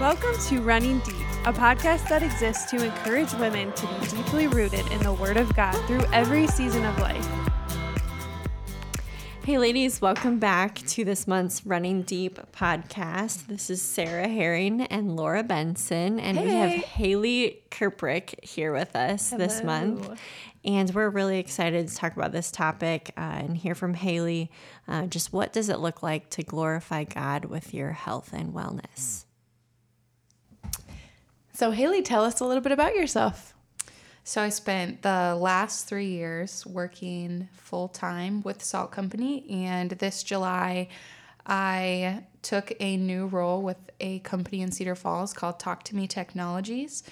Welcome 0.00 0.38
to 0.46 0.60
Running 0.60 1.00
Deep, 1.00 1.26
a 1.44 1.52
podcast 1.52 2.08
that 2.08 2.22
exists 2.22 2.70
to 2.70 2.84
encourage 2.84 3.34
women 3.34 3.72
to 3.72 3.86
be 3.88 4.06
deeply 4.06 4.46
rooted 4.46 4.86
in 4.92 5.00
the 5.00 5.12
Word 5.12 5.36
of 5.36 5.52
God 5.56 5.74
through 5.88 6.04
every 6.12 6.46
season 6.46 6.84
of 6.84 6.96
life. 7.00 7.26
Hey, 9.42 9.58
ladies, 9.58 10.00
welcome 10.00 10.38
back 10.38 10.76
to 10.76 11.04
this 11.04 11.26
month's 11.26 11.66
Running 11.66 12.02
Deep 12.02 12.38
podcast. 12.52 13.48
This 13.48 13.70
is 13.70 13.82
Sarah 13.82 14.28
Herring 14.28 14.82
and 14.82 15.16
Laura 15.16 15.42
Benson, 15.42 16.20
and 16.20 16.38
we 16.38 16.46
have 16.46 16.70
Haley 16.70 17.64
Kirprick 17.72 18.44
here 18.44 18.72
with 18.72 18.94
us 18.94 19.30
this 19.30 19.64
month. 19.64 20.16
And 20.64 20.94
we're 20.94 21.10
really 21.10 21.40
excited 21.40 21.88
to 21.88 21.96
talk 21.96 22.14
about 22.14 22.30
this 22.30 22.52
topic 22.52 23.10
uh, 23.16 23.20
and 23.20 23.56
hear 23.56 23.74
from 23.74 23.94
Haley. 23.94 24.52
Uh, 24.86 25.06
just 25.06 25.32
what 25.32 25.52
does 25.52 25.68
it 25.68 25.80
look 25.80 26.04
like 26.04 26.30
to 26.30 26.44
glorify 26.44 27.02
God 27.02 27.46
with 27.46 27.74
your 27.74 27.90
health 27.90 28.32
and 28.32 28.54
wellness? 28.54 29.24
So, 31.58 31.72
Haley, 31.72 32.02
tell 32.02 32.22
us 32.22 32.38
a 32.38 32.44
little 32.44 32.62
bit 32.62 32.70
about 32.70 32.94
yourself. 32.94 33.52
So 34.22 34.40
I 34.40 34.48
spent 34.48 35.02
the 35.02 35.34
last 35.34 35.88
three 35.88 36.06
years 36.06 36.64
working 36.64 37.48
full 37.52 37.88
time 37.88 38.42
with 38.42 38.62
Salt 38.62 38.92
Company, 38.92 39.44
and 39.50 39.90
this 39.90 40.22
July 40.22 40.86
I 41.44 42.22
took 42.42 42.72
a 42.78 42.96
new 42.96 43.26
role 43.26 43.60
with 43.60 43.78
a 43.98 44.20
company 44.20 44.60
in 44.60 44.70
Cedar 44.70 44.94
Falls 44.94 45.32
called 45.32 45.58
Talk 45.58 45.82
to 45.86 45.96
Me 45.96 46.06
Technologies. 46.06 47.02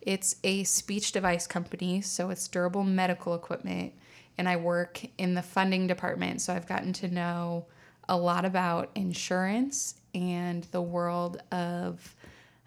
It's 0.00 0.36
a 0.44 0.62
speech 0.62 1.10
device 1.10 1.48
company, 1.48 2.00
so 2.00 2.30
it's 2.30 2.46
durable 2.46 2.84
medical 2.84 3.34
equipment, 3.34 3.92
and 4.38 4.48
I 4.48 4.54
work 4.54 5.00
in 5.18 5.34
the 5.34 5.42
funding 5.42 5.88
department. 5.88 6.42
So 6.42 6.54
I've 6.54 6.68
gotten 6.68 6.92
to 6.92 7.08
know 7.08 7.66
a 8.08 8.16
lot 8.16 8.44
about 8.44 8.88
insurance 8.94 9.96
and 10.14 10.62
the 10.70 10.80
world 10.80 11.42
of 11.50 12.14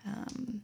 um, 0.05 0.63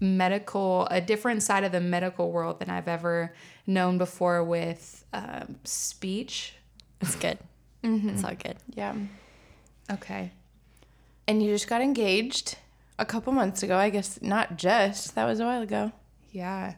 medical, 0.00 0.86
a 0.90 1.00
different 1.00 1.42
side 1.42 1.64
of 1.64 1.72
the 1.72 1.80
medical 1.80 2.30
world 2.30 2.60
than 2.60 2.70
I've 2.70 2.88
ever 2.88 3.34
known 3.66 3.98
before 3.98 4.42
with 4.44 5.04
um, 5.12 5.56
speech. 5.64 6.54
It's 7.00 7.14
good. 7.14 7.38
It's 7.82 8.24
all 8.24 8.34
good. 8.34 8.56
Yeah. 8.74 8.94
Okay. 9.90 10.32
And 11.26 11.42
you 11.42 11.50
just 11.50 11.68
got 11.68 11.80
engaged 11.80 12.56
a 12.98 13.04
couple 13.04 13.32
months 13.32 13.62
ago. 13.62 13.76
I 13.76 13.90
guess 13.90 14.20
not 14.22 14.56
just, 14.56 15.14
that 15.14 15.24
was 15.24 15.40
a 15.40 15.44
while 15.44 15.62
ago. 15.62 15.92
Yeah. 16.32 16.74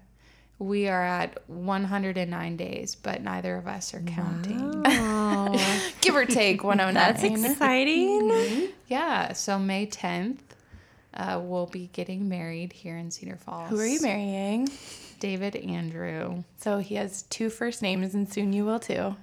We 0.59 0.89
are 0.89 1.03
at 1.03 1.43
109 1.49 2.57
days, 2.57 2.95
but 2.95 3.23
neither 3.23 3.57
of 3.57 3.67
us 3.67 3.95
are 3.95 4.01
counting. 4.03 4.83
Give 6.03 6.15
or 6.15 6.27
take 6.27 6.63
109. 6.65 6.95
That's 6.95 7.23
exciting. 7.25 8.69
Yeah. 8.89 9.33
So 9.33 9.59
May 9.59 9.87
10th, 9.87 10.39
uh, 11.15 11.41
we'll 11.43 11.67
be 11.67 11.89
getting 11.93 12.29
married 12.29 12.73
here 12.73 12.97
in 12.97 13.11
Cedar 13.11 13.37
Falls. 13.37 13.71
Who 13.71 13.79
are 13.81 13.87
you 13.87 14.01
marrying? 14.01 14.69
David 15.19 15.57
Andrew. 15.57 16.43
So 16.59 16.79
he 16.79 16.95
has 16.97 17.23
two 17.25 17.51
first 17.51 17.83
names, 17.83 18.15
and 18.15 18.33
soon 18.33 18.53
you 18.53 18.65
will 18.65 18.81
too. 18.81 19.15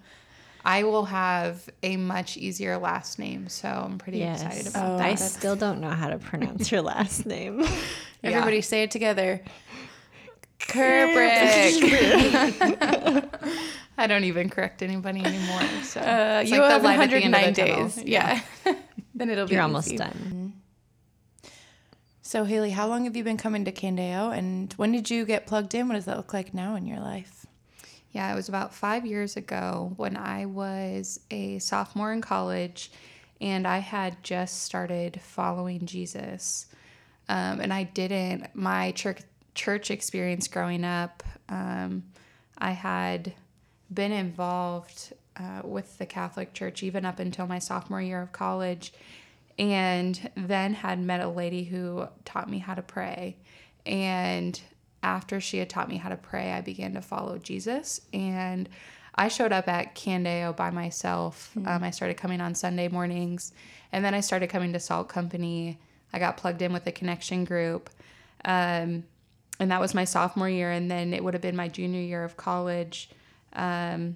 I 0.66 0.84
will 0.84 1.06
have 1.06 1.68
a 1.82 1.96
much 1.98 2.36
easier 2.36 2.78
last 2.78 3.20
name, 3.20 3.48
so 3.48 3.70
I'm 3.70 3.98
pretty 3.98 4.20
Yes. 4.20 4.42
excited 4.44 4.68
about 4.68 4.92
Oh, 4.92 4.98
that. 4.98 5.06
I 5.06 5.16
still 5.16 5.56
don't 5.56 5.80
know 5.80 5.90
how 5.92 6.10
to 6.10 6.18
pronounce 6.18 6.72
your 6.72 6.82
last 6.82 7.26
name. 7.26 7.64
Everybody 8.24 8.62
say 8.62 8.84
it 8.84 8.92
together. 8.92 9.42
Kerbrick. 10.60 11.80
I 13.98 14.08
don't 14.08 14.26
even 14.26 14.50
correct 14.50 14.84
anybody 14.84 15.24
anymore. 15.24 15.62
So 15.84 16.02
Uh, 16.02 16.44
you 16.46 16.60
like 16.60 16.72
have 16.72 16.84
light 16.84 17.00
at 17.00 17.10
the 17.10 17.16
end 17.18 17.34
of 17.34 17.42
109 17.42 17.54
days. 17.54 18.04
Yeah. 18.04 18.42
then 19.16 19.30
it'll 19.30 19.48
be 19.48 19.54
You're 19.56 19.64
almost 19.64 19.88
easy. 19.88 19.98
done. 19.98 20.54
So, 22.28 22.44
Haley, 22.44 22.72
how 22.72 22.90
long 22.90 23.06
have 23.06 23.16
you 23.16 23.24
been 23.24 23.38
coming 23.38 23.64
to 23.64 23.72
Candeo, 23.72 24.38
and 24.38 24.74
when 24.74 24.92
did 24.92 25.10
you 25.10 25.24
get 25.24 25.48
plugged 25.48 25.74
in? 25.74 25.88
What 25.88 25.94
does 25.94 26.04
that 26.04 26.18
look 26.18 26.34
like 26.34 26.54
now 26.54 26.76
in 26.76 26.86
your 26.86 27.00
life? 27.00 27.46
Yeah, 28.12 28.30
it 28.30 28.36
was 28.36 28.50
about 28.50 28.76
five 28.76 29.06
years 29.06 29.38
ago 29.38 29.94
when 29.96 30.18
I 30.18 30.46
was 30.46 31.22
a 31.32 31.58
sophomore 31.60 32.12
in 32.12 32.20
college 32.20 32.92
and 33.40 33.66
I 33.66 33.78
had 33.78 34.22
just 34.24 34.64
started 34.64 35.22
following 35.22 35.86
Jesus. 35.86 36.66
Um, 37.30 37.62
and 37.62 37.72
I 37.72 37.84
didn't, 37.84 38.54
my 38.54 38.92
church, 38.92 39.22
church 39.56 39.90
experience 39.90 40.50
growing 40.50 40.84
up, 40.84 41.24
um, 41.48 42.04
I 42.58 42.72
had 42.72 43.36
been 43.94 44.12
involved 44.12 45.14
uh, 45.38 45.62
with 45.64 45.98
the 45.98 46.06
Catholic 46.06 46.54
Church 46.54 46.84
even 46.84 47.06
up 47.06 47.20
until 47.20 47.48
my 47.48 47.60
sophomore 47.60 48.02
year 48.02 48.22
of 48.22 48.34
college, 48.34 48.92
and 49.58 50.30
then 50.36 50.74
had 50.74 51.00
met 51.00 51.22
a 51.22 51.28
lady 51.28 51.64
who 51.64 52.08
taught 52.26 52.50
me 52.50 52.60
how 52.60 52.74
to 52.74 52.82
pray. 52.82 53.38
And 53.86 54.60
after 55.04 55.40
she 55.40 55.58
had 55.58 55.70
taught 55.70 55.90
me 55.90 55.98
how 55.98 56.10
to 56.10 56.18
pray, 56.18 56.52
I 56.52 56.62
began 56.62 56.94
to 56.94 57.02
follow 57.02 57.38
Jesus. 57.38 58.02
And 58.14 58.70
I 59.16 59.30
showed 59.30 59.52
up 59.52 59.68
at 59.68 59.96
Candeo 59.96 60.56
by 60.56 60.70
myself. 60.70 61.52
Um, 61.66 61.84
I 61.84 61.90
started 61.90 62.18
coming 62.18 62.40
on 62.40 62.54
Sunday 62.54 62.88
mornings, 62.88 63.52
and 63.92 64.06
then 64.06 64.14
I 64.14 64.20
started 64.20 64.50
coming 64.50 64.74
to 64.74 64.80
Salt 64.80 65.10
Company. 65.10 65.80
I 66.14 66.20
got 66.20 66.38
plugged 66.38 66.62
in 66.62 66.72
with 66.72 66.86
a 66.86 66.92
connection 66.92 67.44
group. 67.44 67.90
Um, 68.46 69.04
and 69.60 69.72
that 69.72 69.82
was 69.82 69.96
my 69.96 70.04
sophomore 70.04 70.50
year. 70.50 70.72
And 70.72 70.90
then 70.90 71.14
it 71.14 71.24
would 71.24 71.34
have 71.34 71.42
been 71.42 71.56
my 71.56 71.68
junior 71.68 72.02
year 72.02 72.24
of 72.24 72.38
college 72.38 73.10
um, 73.54 74.16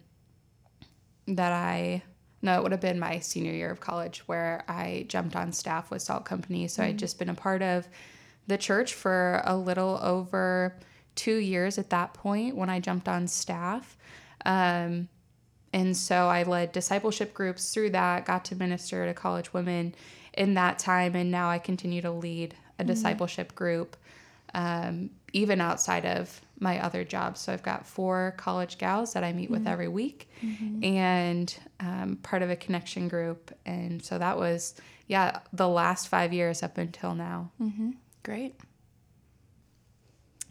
that 1.28 1.52
I, 1.52 2.04
no, 2.42 2.58
it 2.58 2.64
would 2.64 2.72
have 2.72 2.82
been 2.82 3.00
my 3.00 3.20
senior 3.20 3.52
year 3.52 3.70
of 3.70 3.80
college 3.80 4.20
where 4.26 4.64
I 4.68 5.06
jumped 5.08 5.36
on 5.36 5.52
staff 5.52 5.92
with 5.92 6.02
Salt 6.02 6.26
Company. 6.26 6.68
So 6.68 6.84
I'd 6.84 6.98
just 6.98 7.20
been 7.20 7.30
a 7.30 7.36
part 7.36 7.62
of 7.62 7.88
the 8.48 8.58
church 8.58 8.94
for 8.94 9.42
a 9.46 9.56
little 9.56 10.00
over 10.02 10.76
two 11.16 11.36
years 11.36 11.78
at 11.78 11.90
that 11.92 12.14
point 12.14 12.56
when 12.56 12.70
I 12.70 12.80
jumped 12.80 13.08
on 13.08 13.28
staff. 13.28 13.98
Um, 14.46 15.08
and 15.74 15.96
so 15.96 16.28
I 16.28 16.44
led 16.44 16.72
discipleship 16.72 17.34
groups 17.34 17.74
through 17.74 17.92
that, 17.92 18.26
got 18.26 18.44
to 18.46 18.56
minister 18.56 19.06
to 19.06 19.14
college 19.14 19.54
women 19.54 19.96
in 20.34 20.56
that 20.56 20.80
time. 20.80 21.16
And 21.16 21.32
now 21.32 21.50
I 21.50 21.60
continue 21.60 22.02
to 22.02 22.12
lead 22.12 22.56
a 22.80 22.84
discipleship 22.84 23.54
group, 23.54 23.96
um, 24.54 25.12
even 25.34 25.62
outside 25.62 26.06
of 26.06 26.42
my 26.62 26.80
other 26.80 27.04
jobs. 27.04 27.42
So 27.42 27.52
I've 27.52 27.64
got 27.64 27.86
four 27.86 28.36
college 28.38 28.78
gals 28.78 29.14
that 29.14 29.24
I 29.24 29.34
meet 29.34 29.50
with 29.50 29.62
mm-hmm. 29.62 29.74
every 29.74 29.88
week 29.88 30.30
mm-hmm. 30.42 30.84
and 30.84 31.54
um, 31.80 32.20
part 32.22 32.44
of 32.44 32.52
a 32.52 32.56
connection 32.56 33.08
group. 33.08 33.52
And 33.66 34.04
so 34.04 34.20
that 34.20 34.38
was, 34.38 34.76
yeah, 35.08 35.40
the 35.52 35.68
last 35.68 36.08
five 36.08 36.32
years 36.32 36.62
up 36.62 36.78
until 36.78 37.16
now. 37.16 37.52
Mm-hmm. 37.60 37.92
Great. 38.24 38.56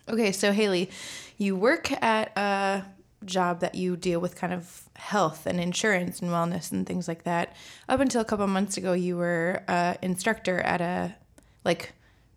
Okay, 0.09 0.33
so 0.33 0.53
Haley, 0.53 0.91
you 1.39 1.55
work 1.55 1.93
at 2.03 2.37
a 2.37 2.85
job 3.25 3.61
that 3.61 3.77
you 3.77 3.97
deal 3.97 4.19
with 4.19 4.35
kind 4.35 4.53
of 4.53 4.83
health 4.97 5.47
and 5.47 5.61
insurance 5.61 6.21
and 6.21 6.33
wellness 6.33 6.73
and 6.73 6.85
things 6.87 7.07
like 7.07 7.23
that. 7.23 7.55
Up 7.89 8.01
until 8.01 8.21
a 8.21 8.25
couple 8.25 8.47
months 8.49 8.77
ago, 8.77 8.93
you 8.93 9.17
were 9.17 9.63
a 9.69 9.97
instructor 10.03 10.59
at 10.61 10.81
a 10.81 11.15
like 11.65 11.93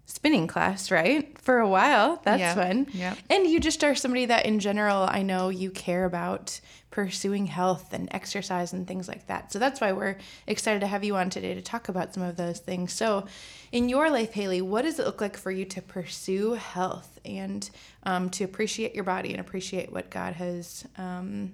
spinning 0.05 0.47
class, 0.47 0.91
right? 0.91 1.37
For 1.39 1.59
a 1.59 1.67
while. 1.67 2.21
That's 2.23 2.39
Yeah. 2.39 2.55
fun. 2.55 2.87
Yep. 2.93 3.17
And 3.29 3.47
you 3.47 3.59
just 3.59 3.83
are 3.83 3.95
somebody 3.95 4.25
that 4.25 4.45
in 4.45 4.59
general, 4.59 5.07
I 5.09 5.21
know 5.23 5.49
you 5.49 5.71
care 5.71 6.05
about 6.05 6.59
pursuing 6.91 7.47
health 7.47 7.91
and 7.93 8.07
exercise 8.11 8.71
and 8.73 8.87
things 8.87 9.07
like 9.07 9.25
that. 9.27 9.51
So 9.51 9.57
that's 9.57 9.81
why 9.81 9.93
we're 9.93 10.17
excited 10.45 10.81
to 10.81 10.87
have 10.87 11.03
you 11.03 11.15
on 11.15 11.29
today 11.31 11.55
to 11.55 11.61
talk 11.61 11.89
about 11.89 12.13
some 12.13 12.21
of 12.21 12.35
those 12.35 12.59
things. 12.59 12.93
So, 12.93 13.25
in 13.71 13.89
your 13.89 14.11
life, 14.11 14.33
Haley, 14.33 14.61
what 14.61 14.83
does 14.83 14.99
it 14.99 15.05
look 15.07 15.19
like 15.19 15.35
for 15.35 15.49
you 15.49 15.65
to 15.65 15.81
pursue 15.81 16.53
health 16.53 17.19
and 17.25 17.67
um, 18.03 18.29
to 18.31 18.43
appreciate 18.43 18.93
your 18.93 19.03
body 19.05 19.31
and 19.31 19.39
appreciate 19.39 19.91
what 19.91 20.11
God 20.11 20.33
has, 20.33 20.85
um, 20.97 21.53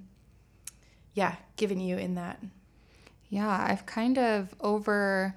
yeah, 1.14 1.36
given 1.56 1.80
you 1.80 1.98
in 1.98 2.16
that? 2.16 2.44
Yeah, 3.30 3.48
I've 3.70 3.86
kind 3.86 4.18
of 4.18 4.54
over. 4.60 5.36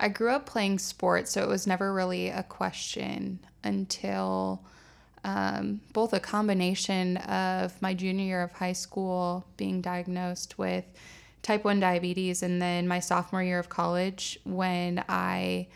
I 0.00 0.08
grew 0.08 0.30
up 0.30 0.46
playing 0.46 0.78
sports, 0.78 1.30
so 1.30 1.42
it 1.42 1.48
was 1.48 1.66
never 1.66 1.92
really 1.92 2.28
a 2.28 2.42
question 2.42 3.38
until 3.62 4.64
um, 5.24 5.82
both 5.92 6.14
a 6.14 6.20
combination 6.20 7.18
of 7.18 7.80
my 7.82 7.92
junior 7.92 8.24
year 8.24 8.42
of 8.42 8.52
high 8.52 8.72
school 8.72 9.44
being 9.58 9.82
diagnosed 9.82 10.56
with 10.58 10.86
type 11.42 11.64
1 11.64 11.80
diabetes 11.80 12.42
and 12.42 12.60
then 12.60 12.88
my 12.88 12.98
sophomore 13.00 13.42
year 13.42 13.58
of 13.58 13.68
college 13.68 14.38
when 14.44 15.04
I 15.08 15.68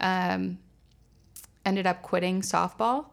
um, 0.00 0.58
ended 1.66 1.86
up 1.86 2.02
quitting 2.02 2.42
softball. 2.42 3.06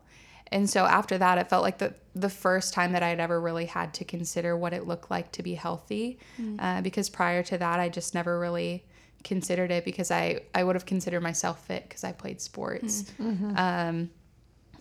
And 0.51 0.69
so 0.69 0.85
after 0.85 1.17
that, 1.17 1.37
it 1.39 1.49
felt 1.49 1.63
like 1.63 1.79
the 1.79 1.93
the 2.15 2.29
first 2.29 2.73
time 2.73 2.91
that 2.91 3.03
I'd 3.03 3.19
ever 3.19 3.39
really 3.39 3.65
had 3.65 3.93
to 3.93 4.03
consider 4.03 4.57
what 4.57 4.73
it 4.73 4.85
looked 4.87 5.09
like 5.09 5.31
to 5.33 5.43
be 5.43 5.53
healthy, 5.53 6.19
uh, 6.59 6.81
because 6.81 7.07
prior 7.07 7.43
to 7.43 7.57
that, 7.57 7.79
I 7.79 7.87
just 7.87 8.13
never 8.13 8.39
really 8.39 8.83
considered 9.23 9.71
it 9.71 9.85
because 9.85 10.11
I 10.11 10.41
I 10.53 10.63
would 10.63 10.75
have 10.75 10.85
considered 10.85 11.21
myself 11.21 11.65
fit 11.65 11.83
because 11.87 12.03
I 12.03 12.11
played 12.11 12.41
sports, 12.41 13.11
um, 13.57 14.09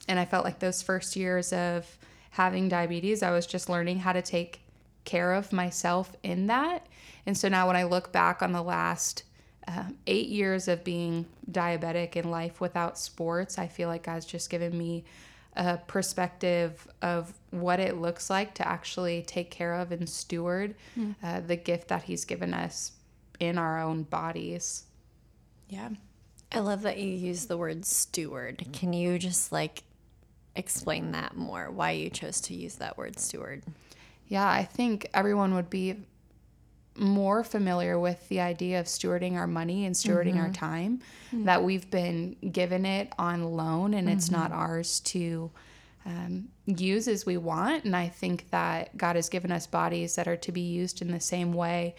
and 0.08 0.18
I 0.18 0.24
felt 0.24 0.44
like 0.44 0.58
those 0.58 0.82
first 0.82 1.16
years 1.16 1.52
of 1.52 1.98
having 2.30 2.68
diabetes, 2.68 3.22
I 3.22 3.30
was 3.30 3.46
just 3.46 3.68
learning 3.68 3.98
how 3.98 4.12
to 4.12 4.22
take 4.22 4.60
care 5.04 5.34
of 5.34 5.52
myself 5.52 6.14
in 6.22 6.46
that, 6.48 6.86
and 7.26 7.36
so 7.36 7.48
now 7.48 7.66
when 7.66 7.76
I 7.76 7.84
look 7.84 8.12
back 8.12 8.42
on 8.42 8.52
the 8.52 8.62
last 8.62 9.24
um, 9.66 9.96
eight 10.06 10.28
years 10.28 10.68
of 10.68 10.82
being 10.82 11.26
diabetic 11.50 12.16
in 12.16 12.30
life 12.30 12.60
without 12.60 12.98
sports, 12.98 13.58
I 13.58 13.66
feel 13.66 13.88
like 13.88 14.04
God's 14.04 14.24
just 14.24 14.48
given 14.48 14.76
me 14.76 15.04
a 15.56 15.76
perspective 15.76 16.86
of 17.02 17.34
what 17.50 17.80
it 17.80 17.96
looks 17.96 18.30
like 18.30 18.54
to 18.54 18.66
actually 18.66 19.22
take 19.22 19.50
care 19.50 19.74
of 19.74 19.92
and 19.92 20.08
steward 20.08 20.74
mm. 20.96 21.14
uh, 21.22 21.40
the 21.40 21.56
gift 21.56 21.88
that 21.88 22.04
He's 22.04 22.24
given 22.24 22.54
us 22.54 22.92
in 23.40 23.58
our 23.58 23.80
own 23.80 24.02
bodies. 24.04 24.84
Yeah. 25.68 25.90
I 26.50 26.60
love 26.60 26.82
that 26.82 26.98
you 26.98 27.08
use 27.08 27.46
the 27.46 27.58
word 27.58 27.84
steward. 27.84 28.66
Can 28.72 28.92
you 28.92 29.18
just 29.18 29.52
like 29.52 29.82
explain 30.56 31.12
that 31.12 31.36
more? 31.36 31.70
Why 31.70 31.92
you 31.92 32.10
chose 32.10 32.40
to 32.42 32.54
use 32.54 32.76
that 32.76 32.96
word 32.96 33.18
steward? 33.18 33.62
Yeah, 34.28 34.48
I 34.48 34.64
think 34.64 35.08
everyone 35.14 35.54
would 35.54 35.70
be 35.70 35.96
more 36.98 37.44
familiar 37.44 37.98
with 37.98 38.28
the 38.28 38.40
idea 38.40 38.80
of 38.80 38.86
stewarding 38.86 39.34
our 39.34 39.46
money 39.46 39.86
and 39.86 39.94
stewarding 39.94 40.32
mm-hmm. 40.32 40.40
our 40.40 40.50
time 40.50 41.00
mm-hmm. 41.28 41.44
that 41.44 41.62
we've 41.62 41.90
been 41.90 42.34
given 42.50 42.84
it 42.84 43.12
on 43.18 43.44
loan 43.44 43.94
and 43.94 44.08
mm-hmm. 44.08 44.16
it's 44.16 44.30
not 44.30 44.50
mm-hmm. 44.50 44.60
ours 44.60 45.00
to 45.00 45.50
um, 46.04 46.48
use 46.66 47.06
as 47.06 47.24
we 47.24 47.36
want 47.36 47.84
and 47.84 47.94
i 47.94 48.08
think 48.08 48.50
that 48.50 48.96
god 48.96 49.14
has 49.14 49.28
given 49.28 49.52
us 49.52 49.66
bodies 49.66 50.16
that 50.16 50.26
are 50.26 50.36
to 50.36 50.50
be 50.50 50.60
used 50.60 51.00
in 51.00 51.10
the 51.10 51.20
same 51.20 51.52
way 51.52 51.94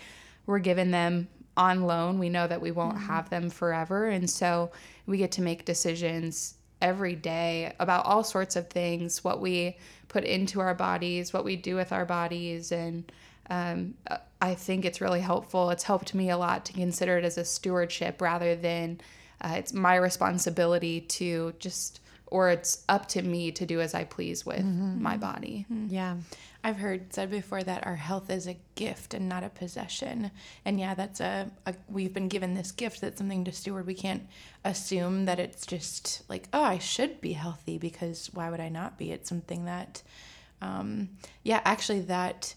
we're 0.49 0.59
giving 0.59 0.91
them 0.91 1.27
on 1.55 1.83
loan 1.83 2.19
we 2.19 2.29
know 2.29 2.47
that 2.47 2.61
we 2.61 2.71
won't 2.71 2.95
mm-hmm. 2.95 3.07
have 3.07 3.29
them 3.29 3.49
forever 3.49 4.07
and 4.07 4.29
so 4.29 4.71
we 5.05 5.17
get 5.17 5.31
to 5.31 5.41
make 5.41 5.65
decisions 5.65 6.55
every 6.81 7.15
day 7.15 7.73
about 7.79 8.05
all 8.05 8.23
sorts 8.23 8.55
of 8.55 8.69
things 8.69 9.23
what 9.23 9.41
we 9.41 9.77
put 10.07 10.23
into 10.23 10.59
our 10.59 10.73
bodies 10.73 11.33
what 11.33 11.45
we 11.45 11.55
do 11.55 11.75
with 11.75 11.91
our 11.91 12.05
bodies 12.05 12.71
and 12.71 13.11
um, 13.49 13.95
I 14.41 14.55
think 14.55 14.85
it's 14.85 15.01
really 15.01 15.19
helpful. 15.19 15.69
It's 15.69 15.83
helped 15.83 16.13
me 16.13 16.29
a 16.29 16.37
lot 16.37 16.65
to 16.65 16.73
consider 16.73 17.17
it 17.17 17.25
as 17.25 17.37
a 17.37 17.45
stewardship 17.45 18.21
rather 18.21 18.55
than 18.55 19.01
uh, 19.41 19.55
it's 19.57 19.73
my 19.73 19.95
responsibility 19.95 21.01
to 21.01 21.53
just, 21.59 21.99
or 22.31 22.49
it's 22.49 22.83
up 22.87 23.07
to 23.09 23.21
me 23.21 23.51
to 23.51 23.65
do 23.65 23.81
as 23.81 23.93
I 23.93 24.03
please 24.03 24.45
with 24.45 24.59
mm-hmm. 24.59 25.01
my 25.01 25.17
body. 25.17 25.65
Mm-hmm. 25.71 25.93
Yeah. 25.93 26.17
I've 26.63 26.77
heard 26.77 27.13
said 27.13 27.31
before 27.31 27.63
that 27.63 27.87
our 27.87 27.95
health 27.95 28.29
is 28.29 28.47
a 28.47 28.57
gift 28.75 29.13
and 29.13 29.29
not 29.29 29.43
a 29.43 29.49
possession. 29.49 30.31
And 30.65 30.79
yeah, 30.79 30.93
that's 30.93 31.21
a, 31.21 31.49
a, 31.65 31.73
we've 31.87 32.13
been 32.13 32.27
given 32.27 32.53
this 32.53 32.71
gift 32.71 33.01
that's 33.01 33.17
something 33.17 33.45
to 33.45 33.51
steward. 33.51 33.87
We 33.87 33.93
can't 33.93 34.27
assume 34.65 35.25
that 35.25 35.39
it's 35.39 35.65
just 35.65 36.23
like, 36.29 36.49
oh, 36.51 36.63
I 36.63 36.77
should 36.77 37.21
be 37.21 37.33
healthy 37.33 37.77
because 37.77 38.29
why 38.33 38.49
would 38.49 38.59
I 38.59 38.69
not 38.69 38.97
be? 38.97 39.11
It's 39.11 39.29
something 39.29 39.65
that, 39.65 40.03
um, 40.61 41.09
yeah, 41.43 41.61
actually, 41.63 42.01
that 42.01 42.55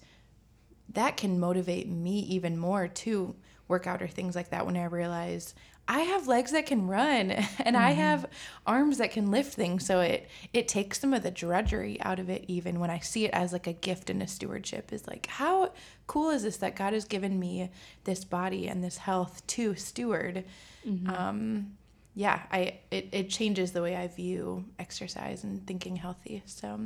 that 0.95 1.17
can 1.17 1.41
motivate 1.41 1.89
me 1.89 2.19
even 2.21 2.59
more 2.59 2.87
to 2.87 3.35
work 3.69 3.87
out 3.87 4.03
or 4.03 4.09
things 4.09 4.35
like 4.35 4.51
that 4.51 4.67
when 4.67 4.77
I 4.77 4.85
realize 4.85 5.55
I 5.89 6.01
have 6.01 6.29
legs 6.29 6.53
that 6.53 6.67
can 6.67 6.87
run 6.87 7.31
and 7.31 7.47
mm-hmm. 7.47 7.77
I 7.77 7.91
have 7.91 8.27
arms 8.67 8.99
that 8.99 9.13
can 9.13 9.31
lift 9.31 9.55
things. 9.55 9.85
So 9.87 10.01
it 10.01 10.29
it 10.53 10.69
takes 10.69 11.01
some 11.01 11.13
of 11.13 11.23
the 11.23 11.31
drudgery 11.31 12.01
out 12.01 12.19
of 12.19 12.31
it 12.31 12.45
even 12.49 12.81
when 12.81 12.91
I 12.91 13.01
see 13.01 13.25
it 13.25 13.33
as 13.33 13.53
like 13.53 13.67
a 13.67 13.73
gift 13.73 14.11
and 14.11 14.23
a 14.23 14.27
stewardship 14.27 14.93
is 14.93 15.07
like 15.07 15.27
how 15.27 15.73
cool 16.07 16.31
is 16.31 16.43
this 16.45 16.59
that 16.59 16.77
God 16.77 16.93
has 16.93 17.05
given 17.05 17.39
me 17.39 17.71
this 18.05 18.25
body 18.25 18.69
and 18.69 18.83
this 18.83 18.99
health 18.99 19.47
to 19.49 19.75
steward. 19.75 20.45
Mm-hmm. 20.87 21.11
Um 21.11 21.73
yeah, 22.15 22.43
I 22.53 22.81
it, 22.91 23.09
it 23.13 23.31
changes 23.31 23.73
the 23.73 23.83
way 23.83 23.97
I 23.97 24.07
view 24.09 24.65
exercise 24.79 25.45
and 25.45 25.67
thinking 25.67 25.97
healthy. 25.97 26.43
So 26.47 26.79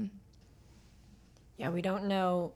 yeah, 1.57 1.71
we 1.71 1.83
don't 1.83 2.05
know 2.05 2.53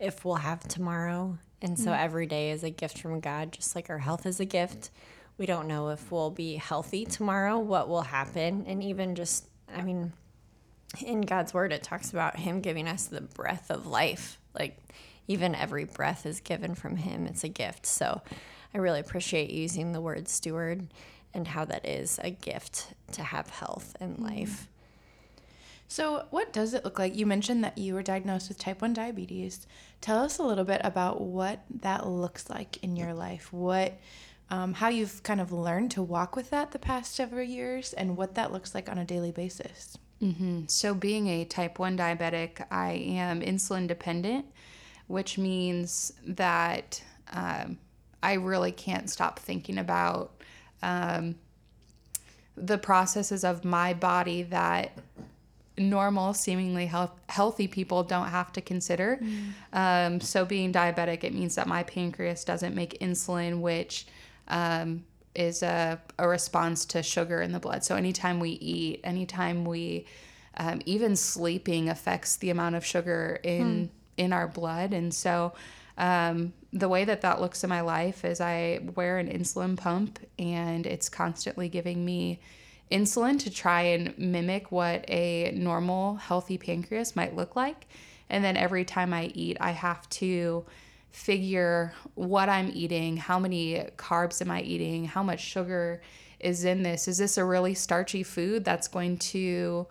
if 0.00 0.24
we'll 0.24 0.34
have 0.34 0.66
tomorrow. 0.66 1.38
And 1.60 1.78
so 1.78 1.90
mm-hmm. 1.90 2.04
every 2.04 2.26
day 2.26 2.50
is 2.50 2.64
a 2.64 2.70
gift 2.70 2.98
from 2.98 3.20
God, 3.20 3.52
just 3.52 3.76
like 3.76 3.88
our 3.88 3.98
health 3.98 4.26
is 4.26 4.40
a 4.40 4.44
gift. 4.44 4.90
We 5.42 5.46
don't 5.46 5.66
know 5.66 5.88
if 5.88 6.12
we'll 6.12 6.30
be 6.30 6.54
healthy 6.54 7.04
tomorrow, 7.04 7.58
what 7.58 7.88
will 7.88 8.02
happen. 8.02 8.64
And 8.68 8.80
even 8.80 9.16
just, 9.16 9.48
I 9.74 9.82
mean, 9.82 10.12
in 11.04 11.22
God's 11.22 11.52
word, 11.52 11.72
it 11.72 11.82
talks 11.82 12.12
about 12.12 12.36
Him 12.36 12.60
giving 12.60 12.86
us 12.86 13.06
the 13.06 13.22
breath 13.22 13.68
of 13.68 13.84
life. 13.84 14.38
Like, 14.56 14.78
even 15.26 15.56
every 15.56 15.82
breath 15.82 16.26
is 16.26 16.38
given 16.38 16.76
from 16.76 16.94
Him, 16.94 17.26
it's 17.26 17.42
a 17.42 17.48
gift. 17.48 17.86
So 17.86 18.22
I 18.72 18.78
really 18.78 19.00
appreciate 19.00 19.50
using 19.50 19.90
the 19.90 20.00
word 20.00 20.28
steward 20.28 20.86
and 21.34 21.48
how 21.48 21.64
that 21.64 21.88
is 21.88 22.20
a 22.22 22.30
gift 22.30 22.94
to 23.10 23.24
have 23.24 23.50
health 23.50 23.96
in 24.00 24.10
mm-hmm. 24.10 24.22
life. 24.22 24.68
So, 25.88 26.26
what 26.30 26.52
does 26.52 26.72
it 26.72 26.84
look 26.84 27.00
like? 27.00 27.16
You 27.16 27.26
mentioned 27.26 27.64
that 27.64 27.76
you 27.76 27.94
were 27.94 28.02
diagnosed 28.04 28.48
with 28.48 28.60
type 28.60 28.80
1 28.80 28.92
diabetes. 28.92 29.66
Tell 30.00 30.22
us 30.22 30.38
a 30.38 30.44
little 30.44 30.64
bit 30.64 30.82
about 30.84 31.20
what 31.20 31.64
that 31.80 32.06
looks 32.06 32.48
like 32.48 32.78
in 32.84 32.94
your 32.94 33.12
life. 33.12 33.52
What 33.52 33.98
um, 34.52 34.74
how 34.74 34.88
you've 34.88 35.22
kind 35.22 35.40
of 35.40 35.50
learned 35.50 35.90
to 35.92 36.02
walk 36.02 36.36
with 36.36 36.50
that 36.50 36.72
the 36.72 36.78
past 36.78 37.14
several 37.14 37.42
years 37.42 37.94
and 37.94 38.18
what 38.18 38.34
that 38.34 38.52
looks 38.52 38.74
like 38.74 38.90
on 38.90 38.98
a 38.98 39.04
daily 39.04 39.32
basis. 39.32 39.96
Mm-hmm. 40.22 40.64
So, 40.66 40.92
being 40.92 41.26
a 41.28 41.46
type 41.46 41.78
1 41.78 41.96
diabetic, 41.96 42.62
I 42.70 42.90
am 42.92 43.40
insulin 43.40 43.88
dependent, 43.88 44.44
which 45.06 45.38
means 45.38 46.12
that 46.26 47.02
um, 47.32 47.78
I 48.22 48.34
really 48.34 48.72
can't 48.72 49.08
stop 49.08 49.38
thinking 49.38 49.78
about 49.78 50.32
um, 50.82 51.36
the 52.54 52.76
processes 52.76 53.44
of 53.44 53.64
my 53.64 53.94
body 53.94 54.42
that 54.42 54.98
normal, 55.78 56.34
seemingly 56.34 56.84
health, 56.84 57.18
healthy 57.30 57.68
people 57.68 58.02
don't 58.04 58.28
have 58.28 58.52
to 58.52 58.60
consider. 58.60 59.18
Mm. 59.22 59.52
Um, 59.72 60.20
so, 60.20 60.44
being 60.44 60.74
diabetic, 60.74 61.24
it 61.24 61.32
means 61.32 61.54
that 61.54 61.66
my 61.66 61.84
pancreas 61.84 62.44
doesn't 62.44 62.74
make 62.74 63.00
insulin, 63.00 63.62
which 63.62 64.06
um, 64.48 65.04
is 65.34 65.62
a, 65.62 66.00
a 66.18 66.28
response 66.28 66.84
to 66.86 67.02
sugar 67.02 67.40
in 67.40 67.52
the 67.52 67.60
blood. 67.60 67.84
So, 67.84 67.96
anytime 67.96 68.40
we 68.40 68.50
eat, 68.50 69.00
anytime 69.04 69.64
we 69.64 70.06
um, 70.56 70.82
even 70.84 71.16
sleeping 71.16 71.88
affects 71.88 72.36
the 72.36 72.50
amount 72.50 72.74
of 72.74 72.84
sugar 72.84 73.40
in 73.42 73.86
hmm. 73.86 73.92
in 74.16 74.32
our 74.32 74.48
blood, 74.48 74.92
and 74.92 75.12
so 75.12 75.52
um, 75.98 76.52
the 76.72 76.88
way 76.88 77.04
that 77.04 77.20
that 77.20 77.40
looks 77.40 77.64
in 77.64 77.70
my 77.70 77.80
life 77.80 78.24
is 78.24 78.40
I 78.40 78.80
wear 78.94 79.18
an 79.18 79.28
insulin 79.28 79.76
pump, 79.76 80.18
and 80.38 80.86
it's 80.86 81.08
constantly 81.08 81.68
giving 81.68 82.04
me 82.04 82.40
insulin 82.90 83.38
to 83.40 83.50
try 83.50 83.82
and 83.82 84.16
mimic 84.18 84.70
what 84.70 85.04
a 85.08 85.50
normal 85.52 86.16
healthy 86.16 86.58
pancreas 86.58 87.16
might 87.16 87.34
look 87.34 87.56
like. 87.56 87.86
And 88.28 88.44
then 88.44 88.56
every 88.56 88.84
time 88.84 89.12
I 89.12 89.26
eat, 89.34 89.56
I 89.60 89.72
have 89.72 90.08
to 90.10 90.64
figure 91.12 91.92
what 92.14 92.48
I'm 92.48 92.70
eating, 92.74 93.18
how 93.18 93.38
many 93.38 93.84
carbs 93.96 94.40
am 94.40 94.50
I 94.50 94.62
eating, 94.62 95.04
how 95.04 95.22
much 95.22 95.40
sugar 95.40 96.00
is 96.40 96.64
in 96.64 96.82
this. 96.82 97.06
Is 97.06 97.18
this 97.18 97.38
a 97.38 97.44
really 97.44 97.74
starchy 97.74 98.22
food 98.22 98.64
that's 98.64 98.88
going 98.88 99.18
to 99.18 99.86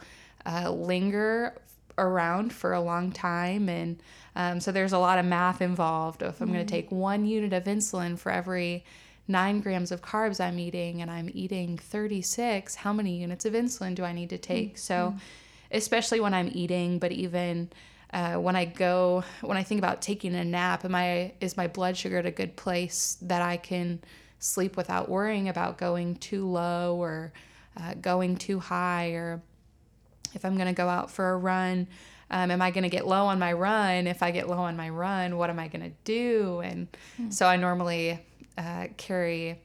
uh, 0.45 0.71
linger 0.71 1.55
around 1.97 2.51
for 2.51 2.73
a 2.73 2.81
long 2.81 3.11
time? 3.11 3.69
And 3.69 4.01
um, 4.35 4.59
so 4.59 4.71
there's 4.71 4.93
a 4.93 4.99
lot 4.99 5.19
of 5.19 5.25
math 5.25 5.61
involved. 5.61 6.21
If 6.21 6.41
I'm 6.41 6.49
mm. 6.49 6.53
going 6.53 6.65
to 6.65 6.71
take 6.71 6.91
one 6.91 7.25
unit 7.25 7.53
of 7.53 7.63
insulin 7.63 8.17
for 8.17 8.31
every 8.31 8.83
nine 9.27 9.61
grams 9.61 9.91
of 9.91 10.01
carbs 10.01 10.43
I'm 10.43 10.59
eating 10.59 11.01
and 11.01 11.09
I'm 11.09 11.29
eating 11.33 11.77
36, 11.77 12.75
how 12.75 12.93
many 12.93 13.17
units 13.17 13.45
of 13.45 13.53
insulin 13.53 13.95
do 13.95 14.03
I 14.03 14.11
need 14.11 14.29
to 14.31 14.37
take? 14.37 14.75
Mm-hmm. 14.75 14.77
So, 14.77 15.15
especially 15.71 16.19
when 16.19 16.33
I'm 16.33 16.49
eating, 16.53 16.99
but 16.99 17.11
even 17.11 17.69
uh, 18.13 18.35
when 18.35 18.55
I 18.55 18.65
go, 18.65 19.23
when 19.41 19.57
I 19.57 19.63
think 19.63 19.79
about 19.79 20.01
taking 20.01 20.35
a 20.35 20.43
nap, 20.43 20.83
am 20.83 20.95
I 20.95 21.33
is 21.39 21.55
my 21.55 21.67
blood 21.67 21.95
sugar 21.95 22.17
at 22.17 22.25
a 22.25 22.31
good 22.31 22.55
place 22.55 23.17
that 23.21 23.41
I 23.41 23.57
can 23.57 24.01
sleep 24.39 24.75
without 24.75 25.07
worrying 25.07 25.47
about 25.47 25.77
going 25.77 26.15
too 26.15 26.45
low 26.47 26.95
or 26.95 27.31
uh, 27.77 27.93
going 27.95 28.35
too 28.35 28.59
high, 28.59 29.11
or 29.11 29.41
if 30.33 30.43
I'm 30.43 30.55
going 30.55 30.67
to 30.67 30.73
go 30.73 30.89
out 30.89 31.11
for 31.11 31.31
a 31.31 31.37
run. 31.37 31.87
Um, 32.29 32.49
am 32.49 32.61
I 32.61 32.71
going 32.71 32.83
to 32.83 32.89
get 32.89 33.05
low 33.05 33.25
on 33.25 33.39
my 33.39 33.51
run? 33.51 34.07
If 34.07 34.23
I 34.23 34.31
get 34.31 34.47
low 34.47 34.59
on 34.59 34.77
my 34.77 34.89
run, 34.89 35.37
what 35.37 35.49
am 35.49 35.59
I 35.59 35.67
going 35.67 35.83
to 35.83 35.95
do? 36.05 36.61
And 36.61 36.87
mm. 37.21 37.31
so 37.31 37.45
I 37.45 37.57
normally 37.57 38.19
uh, 38.57 38.87
carry 38.95 39.59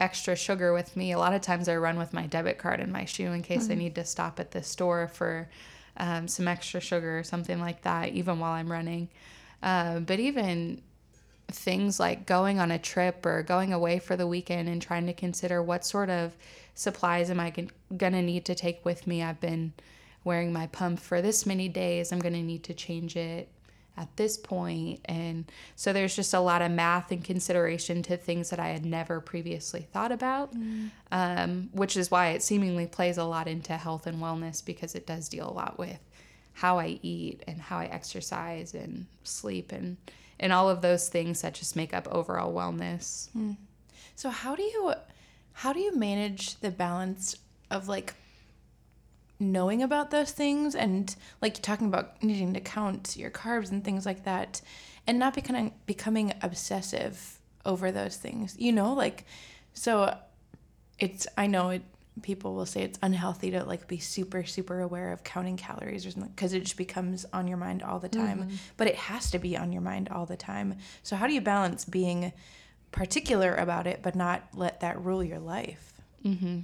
extra 0.00 0.34
sugar 0.34 0.72
with 0.72 0.96
me. 0.96 1.12
A 1.12 1.18
lot 1.18 1.34
of 1.34 1.42
times 1.42 1.68
I 1.68 1.76
run 1.76 1.98
with 1.98 2.14
my 2.14 2.26
debit 2.26 2.56
card 2.58 2.80
in 2.80 2.90
my 2.90 3.04
shoe 3.04 3.32
in 3.32 3.42
case 3.42 3.64
mm-hmm. 3.64 3.72
I 3.72 3.76
need 3.76 3.94
to 3.96 4.04
stop 4.04 4.40
at 4.40 4.52
the 4.52 4.62
store 4.62 5.08
for 5.08 5.48
um, 5.98 6.28
some 6.28 6.48
extra 6.48 6.80
sugar 6.80 7.18
or 7.18 7.22
something 7.22 7.60
like 7.60 7.82
that, 7.82 8.10
even 8.10 8.38
while 8.38 8.52
I'm 8.52 8.70
running. 8.70 9.08
Uh, 9.62 10.00
but 10.00 10.20
even 10.20 10.82
things 11.48 11.98
like 11.98 12.26
going 12.26 12.60
on 12.60 12.70
a 12.70 12.78
trip 12.78 13.24
or 13.24 13.42
going 13.42 13.72
away 13.72 13.98
for 13.98 14.16
the 14.16 14.26
weekend 14.26 14.68
and 14.68 14.80
trying 14.80 15.06
to 15.06 15.12
consider 15.12 15.62
what 15.62 15.84
sort 15.84 16.10
of 16.10 16.36
supplies 16.74 17.30
am 17.30 17.40
I 17.40 17.50
going 17.50 18.12
to 18.12 18.22
need 18.22 18.44
to 18.44 18.54
take 18.54 18.84
with 18.84 19.06
me. 19.06 19.22
I've 19.22 19.40
been 19.40 19.72
wearing 20.24 20.52
my 20.52 20.66
pump 20.68 21.00
for 21.00 21.22
this 21.22 21.46
many 21.46 21.68
days. 21.68 22.12
I'm 22.12 22.18
going 22.18 22.34
to 22.34 22.42
need 22.42 22.64
to 22.64 22.74
change 22.74 23.16
it 23.16 23.48
at 23.98 24.16
this 24.16 24.36
point 24.36 25.00
and 25.06 25.50
so 25.76 25.92
there's 25.92 26.14
just 26.14 26.32
a 26.32 26.40
lot 26.40 26.62
of 26.62 26.70
math 26.70 27.10
and 27.10 27.24
consideration 27.24 28.02
to 28.02 28.16
things 28.16 28.50
that 28.50 28.60
i 28.60 28.68
had 28.68 28.86
never 28.86 29.20
previously 29.20 29.86
thought 29.92 30.12
about 30.12 30.54
mm. 30.54 30.90
um, 31.12 31.68
which 31.72 31.96
is 31.96 32.10
why 32.10 32.28
it 32.28 32.42
seemingly 32.42 32.86
plays 32.86 33.18
a 33.18 33.24
lot 33.24 33.48
into 33.48 33.76
health 33.76 34.06
and 34.06 34.18
wellness 34.18 34.64
because 34.64 34.94
it 34.94 35.06
does 35.06 35.28
deal 35.28 35.50
a 35.50 35.52
lot 35.52 35.78
with 35.78 36.00
how 36.54 36.78
i 36.78 36.98
eat 37.02 37.42
and 37.46 37.60
how 37.60 37.78
i 37.78 37.86
exercise 37.86 38.74
and 38.74 39.06
sleep 39.24 39.72
and 39.72 39.96
and 40.40 40.52
all 40.52 40.70
of 40.70 40.82
those 40.82 41.08
things 41.08 41.42
that 41.42 41.52
just 41.54 41.74
make 41.74 41.92
up 41.92 42.06
overall 42.12 42.54
wellness 42.54 43.28
mm. 43.36 43.56
So 44.18 44.30
how 44.30 44.56
do 44.56 44.64
you 44.64 44.94
how 45.52 45.72
do 45.72 45.78
you 45.78 45.96
manage 45.96 46.58
the 46.58 46.72
balance 46.72 47.36
of 47.70 47.86
like 47.86 48.14
knowing 49.40 49.82
about 49.82 50.10
those 50.10 50.32
things 50.32 50.74
and 50.74 51.14
like 51.40 51.62
talking 51.62 51.86
about 51.86 52.22
needing 52.22 52.54
to 52.54 52.60
count 52.60 53.16
your 53.16 53.30
carbs 53.30 53.70
and 53.70 53.84
things 53.84 54.04
like 54.04 54.24
that 54.24 54.60
and 55.06 55.18
not 55.18 55.34
becoming 55.34 55.72
becoming 55.86 56.32
obsessive 56.42 57.38
over 57.64 57.92
those 57.92 58.16
things. 58.16 58.56
You 58.58 58.72
know, 58.72 58.92
like 58.94 59.24
so 59.74 60.16
it's 60.98 61.26
I 61.36 61.46
know 61.46 61.70
it 61.70 61.82
people 62.22 62.54
will 62.54 62.66
say 62.66 62.82
it's 62.82 62.98
unhealthy 63.02 63.50
to 63.52 63.64
like 63.64 63.86
be 63.86 63.98
super 63.98 64.44
super 64.44 64.80
aware 64.80 65.12
of 65.12 65.24
counting 65.24 65.56
calories 65.56 66.04
or 66.06 66.10
something 66.10 66.30
because 66.30 66.52
it 66.52 66.60
just 66.60 66.76
becomes 66.76 67.24
on 67.32 67.46
your 67.46 67.56
mind 67.56 67.82
all 67.82 67.98
the 67.98 68.08
time 68.08 68.40
mm-hmm. 68.40 68.54
but 68.76 68.86
it 68.86 68.96
has 68.96 69.30
to 69.30 69.38
be 69.38 69.56
on 69.56 69.72
your 69.72 69.82
mind 69.82 70.08
all 70.08 70.26
the 70.26 70.36
time 70.36 70.76
so 71.02 71.16
how 71.16 71.26
do 71.26 71.32
you 71.32 71.40
balance 71.40 71.84
being 71.84 72.32
particular 72.90 73.54
about 73.54 73.86
it 73.86 74.00
but 74.02 74.14
not 74.14 74.42
let 74.54 74.80
that 74.80 75.00
rule 75.00 75.22
your 75.22 75.38
life 75.38 75.92
mm-hmm. 76.24 76.60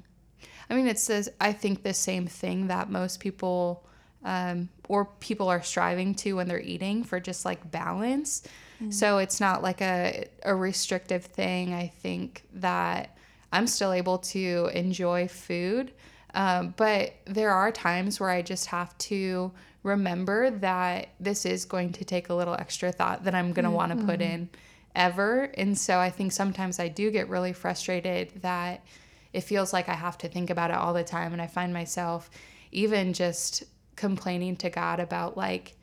I 0.71 0.75
mean 0.75 0.87
it 0.87 0.99
says 0.99 1.30
i 1.40 1.52
think 1.52 1.83
the 1.83 1.94
same 1.94 2.26
thing 2.26 2.68
that 2.68 2.90
most 2.90 3.21
people 3.21 3.85
um, 4.25 4.71
or 4.88 5.04
people 5.21 5.49
are 5.49 5.62
striving 5.62 6.14
to 6.14 6.35
when 6.35 6.49
they're 6.49 6.61
eating 6.61 7.04
for 7.04 7.21
just 7.21 7.44
like 7.44 7.71
balance 7.71 8.42
mm-hmm. 8.80 8.90
so 8.90 9.18
it's 9.18 9.38
not 9.38 9.62
like 9.62 9.83
a, 9.83 10.26
a 10.44 10.54
restrictive 10.54 11.25
thing 11.25 11.75
i 11.75 11.87
think 11.87 12.42
that 12.54 13.14
I'm 13.54 13.68
still 13.68 13.92
able 13.92 14.18
to 14.18 14.68
enjoy 14.75 15.28
food. 15.28 15.92
Um, 16.35 16.75
but 16.76 17.14
there 17.25 17.52
are 17.52 17.71
times 17.71 18.18
where 18.18 18.30
I 18.30 18.42
just 18.42 18.66
have 18.66 18.99
to 18.99 19.52
remember 19.85 20.50
that 20.50 21.11
this 21.21 21.47
is 21.47 21.64
going 21.64 21.92
to 21.92 22.04
take 22.04 22.30
a 22.30 22.35
little 22.35 22.54
extra 22.54 22.90
thought 22.90 23.23
that 23.23 23.35
I'm 23.35 23.52
going 23.52 23.62
to 23.62 23.68
mm-hmm. 23.68 23.76
want 23.76 24.00
to 24.00 24.04
put 24.04 24.21
in 24.21 24.49
ever. 24.97 25.44
And 25.56 25.78
so 25.78 25.99
I 25.99 26.11
think 26.11 26.33
sometimes 26.33 26.80
I 26.80 26.88
do 26.88 27.12
get 27.12 27.28
really 27.28 27.52
frustrated 27.52 28.42
that 28.42 28.85
it 29.34 29.42
feels 29.42 29.72
like 29.72 29.88
I 29.88 29.94
have 29.94 30.16
to 30.18 30.28
think 30.28 30.48
about 30.48 30.70
it 30.70 30.76
all 30.76 30.94
the 30.94 31.04
time. 31.04 31.32
And 31.32 31.42
I 31.42 31.48
find 31.48 31.74
myself 31.74 32.30
even 32.70 33.12
just 33.12 33.64
complaining 33.96 34.56
to 34.56 34.70
God 34.70 35.00
about, 35.00 35.36
like, 35.36 35.76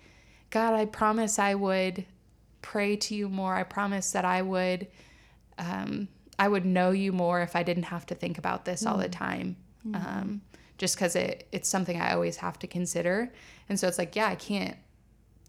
God, 0.49 0.73
I 0.73 0.85
promise 0.85 1.37
I 1.37 1.53
would 1.55 2.05
pray 2.61 2.95
to 2.95 3.13
you 3.13 3.27
more. 3.27 3.53
I 3.53 3.63
promise 3.63 4.11
that 4.11 4.25
I 4.25 4.41
would. 4.41 4.87
Um, 5.57 6.07
I 6.39 6.47
would 6.47 6.65
know 6.65 6.91
you 6.91 7.11
more 7.11 7.41
if 7.41 7.55
I 7.55 7.61
didn't 7.61 7.83
have 7.83 8.05
to 8.07 8.15
think 8.15 8.37
about 8.37 8.65
this 8.65 8.83
mm 8.83 8.89
all 8.89 8.97
the 8.97 9.09
mm. 9.09 9.11
time. 9.11 9.57
mm 9.85 9.95
Um, 9.95 10.41
just 10.77 10.95
because 10.95 11.15
it, 11.15 11.47
it's 11.51 11.69
something 11.69 12.01
I 12.01 12.13
always 12.13 12.37
have 12.37 12.57
to 12.59 12.67
consider. 12.67 13.31
And 13.69 13.79
so 13.79 13.87
it's 13.87 13.99
like, 13.99 14.15
yeah, 14.15 14.27
I 14.27 14.35
can't 14.35 14.77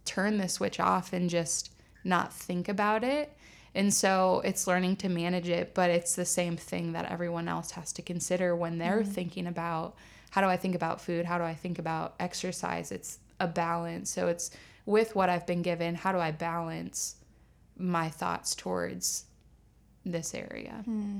turn 0.04 0.37
the 0.37 0.49
switch 0.49 0.78
off 0.78 1.14
and 1.14 1.30
just 1.30 1.73
not 2.04 2.35
think 2.35 2.68
about 2.68 3.04
it. 3.04 3.35
And 3.75 3.93
so 3.93 4.43
it's 4.45 4.67
learning 4.67 4.97
to 4.97 5.09
manage 5.09 5.49
it, 5.49 5.75
but 5.75 5.91
it's 5.91 6.14
the 6.14 6.25
same 6.25 6.57
thing 6.57 6.93
that 6.93 7.11
everyone 7.11 7.49
else 7.49 7.71
has 7.73 7.93
to 7.95 8.02
consider 8.02 8.55
when 8.55 8.79
they're 8.79 9.02
mm 9.02 9.07
thinking 9.07 9.47
about 9.47 9.97
how 10.31 10.41
do 10.41 10.47
I 10.47 10.57
think 10.57 10.75
about 10.75 11.00
food? 11.00 11.26
How 11.26 11.38
do 11.38 11.45
I 11.45 11.55
think 11.55 11.79
about 11.79 12.14
exercise? 12.19 12.93
It's 12.93 13.19
a 13.41 13.47
balance. 13.47 14.11
So 14.11 14.29
it's 14.29 14.50
with 14.87 15.14
what 15.14 15.29
I've 15.29 15.47
been 15.47 15.62
given, 15.62 15.95
how 15.95 16.12
do 16.12 16.19
I 16.19 16.31
balance 16.31 17.17
my 17.76 18.09
thoughts 18.09 18.55
towards 18.55 19.25
this 20.05 20.35
area. 20.35 20.83
Hmm. 20.85 21.19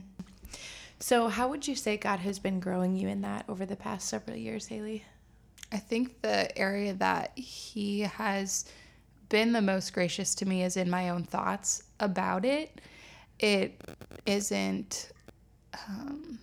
So, 0.99 1.29
how 1.29 1.49
would 1.49 1.67
you 1.67 1.75
say 1.75 1.97
God 1.97 2.21
has 2.21 2.39
been 2.39 2.61
growing 2.61 2.97
you 2.97 3.09
in 3.09 3.23
that 3.23 3.45
over 3.49 3.67
the 3.67 3.77
past 3.77 4.09
several 4.09 4.37
years, 4.37 4.67
Haley? 4.67 5.05
I 5.73 5.79
think 5.79 6.21
the 6.23 6.57
area 6.57 6.95
that 6.95 7.37
He 7.37 8.01
has 8.01 8.65
been 9.29 9.53
the 9.53 9.63
most 9.63 9.93
gracious 9.93 10.35
to 10.37 10.47
me 10.47 10.63
is 10.63 10.77
in 10.77 10.91
my 10.91 11.09
own 11.09 11.25
thoughts 11.25 11.85
about 12.03 12.45
it. 12.45 12.81
It 13.39 13.81
isn't, 14.27 15.11
um, 15.89 16.39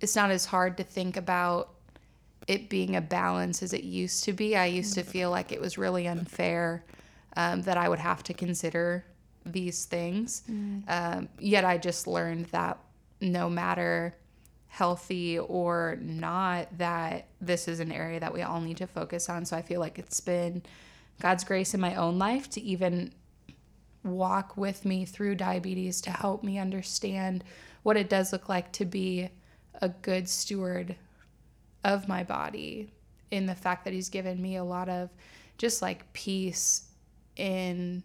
it's 0.00 0.14
not 0.14 0.30
as 0.30 0.46
hard 0.46 0.76
to 0.76 0.84
think 0.84 1.16
about 1.16 1.70
it 2.46 2.68
being 2.68 2.94
a 2.94 3.00
balance 3.00 3.62
as 3.62 3.72
it 3.72 3.82
used 3.82 4.24
to 4.24 4.32
be. 4.32 4.56
I 4.56 4.66
used 4.66 4.94
to 4.94 5.02
feel 5.02 5.30
like 5.30 5.50
it 5.50 5.60
was 5.60 5.76
really 5.76 6.06
unfair 6.06 6.84
um, 7.36 7.62
that 7.62 7.76
I 7.76 7.88
would 7.88 7.98
have 7.98 8.22
to 8.24 8.34
consider 8.34 9.04
these 9.44 9.84
things. 9.84 10.42
Mm. 10.50 10.82
Um, 10.88 11.28
yet 11.38 11.64
I 11.64 11.78
just 11.78 12.06
learned 12.06 12.46
that 12.46 12.78
no 13.20 13.48
matter 13.50 14.14
healthy 14.68 15.38
or 15.38 15.98
not, 16.00 16.78
that 16.78 17.26
this 17.40 17.66
is 17.66 17.80
an 17.80 17.90
area 17.90 18.20
that 18.20 18.32
we 18.32 18.42
all 18.42 18.60
need 18.60 18.76
to 18.76 18.86
focus 18.86 19.28
on. 19.28 19.44
So 19.44 19.56
I 19.56 19.62
feel 19.62 19.80
like 19.80 19.98
it's 19.98 20.20
been 20.20 20.62
God's 21.20 21.44
grace 21.44 21.74
in 21.74 21.80
my 21.80 21.94
own 21.94 22.18
life 22.18 22.50
to 22.50 22.60
even 22.60 23.12
walk 24.06 24.56
with 24.56 24.84
me 24.84 25.04
through 25.04 25.34
diabetes 25.34 26.00
to 26.02 26.10
help 26.10 26.42
me 26.42 26.58
understand 26.58 27.44
what 27.82 27.96
it 27.96 28.08
does 28.08 28.32
look 28.32 28.48
like 28.48 28.72
to 28.72 28.84
be 28.84 29.28
a 29.80 29.88
good 29.88 30.28
steward 30.28 30.96
of 31.84 32.08
my 32.08 32.24
body 32.24 32.90
in 33.30 33.46
the 33.46 33.54
fact 33.54 33.84
that 33.84 33.92
he's 33.92 34.08
given 34.08 34.40
me 34.40 34.56
a 34.56 34.64
lot 34.64 34.88
of 34.88 35.10
just 35.58 35.82
like 35.82 36.12
peace 36.12 36.88
in 37.36 38.02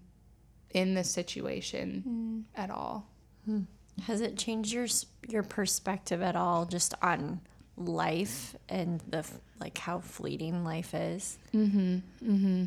in 0.73 0.93
this 0.93 1.09
situation 1.09 2.45
mm. 2.55 2.59
at 2.61 2.69
all. 2.69 3.07
Hmm. 3.45 3.61
Has 4.03 4.21
it 4.21 4.37
changed 4.37 4.71
your 4.71 4.87
your 5.27 5.43
perspective 5.43 6.21
at 6.21 6.35
all, 6.35 6.65
just 6.65 6.93
on 7.01 7.41
life 7.77 8.55
and 8.69 9.01
the 9.07 9.25
like 9.59 9.77
how 9.77 9.99
fleeting 9.99 10.63
life 10.63 10.93
is? 10.93 11.37
Mm-hmm. 11.53 11.97
Mm-hmm. 12.23 12.63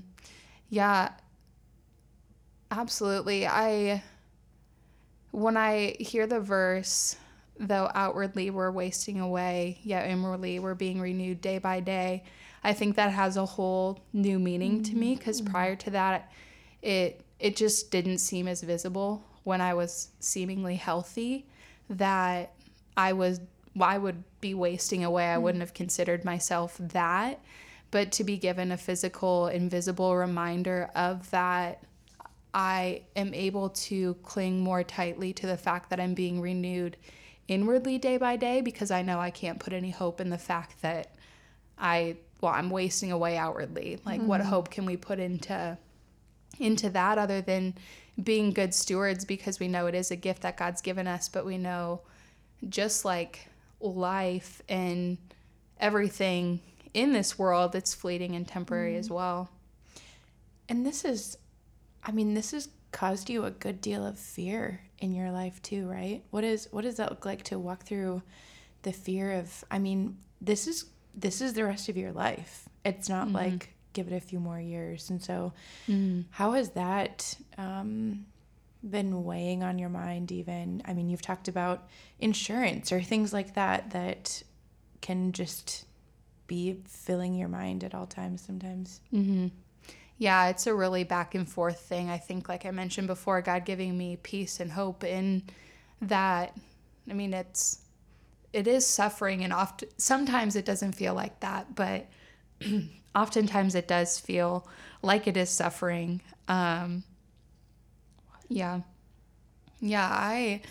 Yeah. 0.69 1.11
Absolutely. 2.77 3.47
I 3.47 4.03
when 5.31 5.57
I 5.57 5.97
hear 6.01 6.27
the 6.27 6.41
verse, 6.41 7.17
though 7.59 7.91
outwardly 7.95 8.51
we're 8.51 8.71
wasting 8.71 9.21
away, 9.21 9.79
yet 9.83 10.09
inwardly 10.09 10.59
we're 10.59 10.75
being 10.75 11.01
renewed 11.01 11.41
day 11.41 11.59
by 11.59 11.81
day. 11.81 12.25
I 12.63 12.73
think 12.73 12.97
that 12.97 13.11
has 13.11 13.37
a 13.37 13.47
whole 13.47 14.01
new 14.13 14.39
meaning 14.39 14.83
to 14.85 14.97
me 14.97 15.15
because 15.15 15.41
mm-hmm. 15.41 15.53
prior 15.53 15.77
to 15.77 15.91
that, 15.91 16.33
it 16.83 17.21
it 17.39 17.57
just 17.57 17.91
didn't 17.91 18.19
seem 18.19 18.49
as 18.49 18.63
visible 18.63 19.23
when 19.45 19.61
I 19.61 19.75
was 19.75 20.09
seemingly 20.19 20.77
healthy 20.77 21.47
that 21.91 22.55
I 22.97 23.13
was 23.13 23.41
I 23.81 23.99
would 23.99 24.25
be 24.41 24.55
wasting 24.55 25.05
away. 25.05 25.27
I 25.27 25.39
wouldn't 25.39 25.63
have 25.63 25.75
considered 25.75 26.25
myself 26.25 26.77
that. 26.79 27.41
But 27.91 28.11
to 28.13 28.25
be 28.25 28.37
given 28.37 28.73
a 28.73 28.77
physical, 28.77 29.47
invisible 29.47 30.17
reminder 30.17 30.91
of 30.97 31.31
that, 31.31 31.85
I 32.55 33.03
am 33.17 33.35
able 33.35 33.71
to 33.71 34.15
cling 34.23 34.61
more 34.61 34.85
tightly 34.85 35.33
to 35.35 35.47
the 35.47 35.57
fact 35.57 35.91
that 35.91 35.99
I'm 35.99 36.15
being 36.15 36.41
renewed 36.41 36.97
inwardly 37.49 37.99
day 37.99 38.17
by 38.17 38.37
day 38.37 38.61
because 38.61 38.91
I 38.91 39.03
know 39.03 39.19
I 39.19 39.31
can't 39.31 39.59
put 39.59 39.73
any 39.73 39.91
hope 39.91 40.21
in 40.21 40.31
the 40.31 40.39
fact 40.39 40.81
that 40.83 41.15
I, 41.77 42.17
well, 42.41 42.53
I'm 42.53 42.71
wasting 42.71 43.11
away 43.11 43.37
outwardly. 43.37 43.99
Like, 44.07 44.21
mm-hmm. 44.21 44.29
what 44.29 44.41
hope 44.41 44.71
can 44.71 44.87
we 44.87 44.97
put 44.97 45.19
into 45.19 45.77
into 46.61 46.89
that 46.91 47.19
other 47.19 47.41
than 47.41 47.75
being 48.23 48.53
good 48.53 48.73
stewards 48.73 49.25
because 49.25 49.59
we 49.59 49.67
know 49.67 49.87
it 49.89 49.95
is 49.95 50.13
a 50.13 50.17
gift 50.17 50.43
that 50.43 50.57
God's 50.57 50.81
given 50.81 51.09
us, 51.09 51.29
but 51.29 51.45
we 51.45 51.59
know 51.59 52.01
just 52.69 53.05
like 53.05 53.49
life 53.81 54.63
and 54.69 55.19
everything 55.81 56.61
in 56.95 57.13
this 57.13 57.37
world, 57.37 57.75
it's 57.75 57.93
fleeting 57.93 58.37
and 58.37 58.47
temporary 58.47 58.95
mm. 58.95 58.99
as 58.99 59.11
well. 59.11 59.51
And 60.69 60.87
this 60.87 61.05
is, 61.05 61.37
I 62.05 62.13
mean, 62.13 62.35
this 62.35 62.53
has 62.53 62.69
caused 62.93 63.29
you 63.29 63.45
a 63.45 63.51
good 63.51 63.81
deal 63.81 64.07
of 64.07 64.19
fear 64.19 64.81
in 64.99 65.13
your 65.13 65.31
life 65.31 65.61
too, 65.63 65.89
right? 65.89 66.23
What 66.31 66.45
is 66.45 66.69
what 66.71 66.83
does 66.83 66.97
that 66.97 67.11
look 67.11 67.25
like 67.25 67.43
to 67.45 67.59
walk 67.59 67.85
through 67.85 68.23
the 68.83 68.93
fear 68.93 69.33
of? 69.33 69.65
I 69.71 69.79
mean, 69.79 70.19
this 70.41 70.67
is 70.67 70.87
this 71.15 71.41
is 71.41 71.55
the 71.55 71.65
rest 71.65 71.89
of 71.89 71.97
your 71.97 72.13
life. 72.13 72.69
It's 72.85 73.09
not 73.09 73.27
mm-hmm. 73.27 73.37
like 73.37 73.75
give 73.95 74.09
it 74.09 74.13
a 74.13 74.21
few 74.21 74.39
more 74.39 74.61
years. 74.61 75.09
And 75.09 75.23
so, 75.23 75.55
mm. 75.89 76.25
how 76.31 76.53
has 76.53 76.71
that 76.71 77.37
um, 77.57 78.27
been 78.89 79.25
weighing 79.25 79.63
on 79.63 79.79
your 79.79 79.89
mind? 79.89 80.31
Even, 80.31 80.83
I 80.85 80.93
mean, 80.93 81.09
you've 81.09 81.23
talked 81.23 81.49
about 81.49 81.89
insurance 82.19 82.93
or 82.93 83.01
things 83.01 83.33
like 83.33 83.55
that 83.55 83.91
that 83.91 84.43
can 85.01 85.33
just 85.33 85.87
be 86.47 86.83
filling 86.87 87.35
your 87.35 87.49
mind 87.49 87.83
at 87.85 87.95
all 87.95 88.07
times 88.07 88.43
sometimes. 88.43 89.01
Mm-hmm. 89.13 89.49
Yeah, 90.25 90.49
it's 90.49 90.67
a 90.67 90.75
really 90.75 91.05
back 91.05 91.35
and 91.35 91.47
forth 91.47 91.81
thing. 91.81 92.09
I 92.09 92.17
think, 92.17 92.49
like 92.49 92.65
I 92.65 92.71
mentioned 92.71 93.09
before, 93.09 93.43
God 93.43 93.67
giving 93.67 93.99
me 93.99 94.17
peace 94.17 94.59
and 94.59 94.73
hope 94.73 95.05
in 95.05 95.43
that. 96.01 96.57
I 97.11 97.13
mean, 97.13 97.35
it's 97.35 97.83
it 98.53 98.67
is 98.67 98.87
suffering, 98.87 99.45
and 99.45 99.53
often 99.53 99.91
sometimes 99.99 100.57
it 100.57 100.65
doesn't 100.65 100.93
feel 100.93 101.13
like 101.15 101.41
that, 101.41 101.75
but 101.75 102.07
oftentimes 103.15 103.75
it 103.75 103.87
does 103.87 104.19
feel 104.19 104.67
like 105.03 105.27
it 105.27 105.37
is 105.37 105.51
suffering. 105.51 106.23
Um, 106.49 107.05
yeah. 108.49 108.81
Yeah, 109.81 110.09
I 110.11 110.63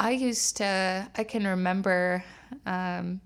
I 0.00 0.12
used 0.12 0.58
to 0.58 1.08
I 1.16 1.24
can 1.24 1.46
remember 1.46 2.24
um, 2.66 3.20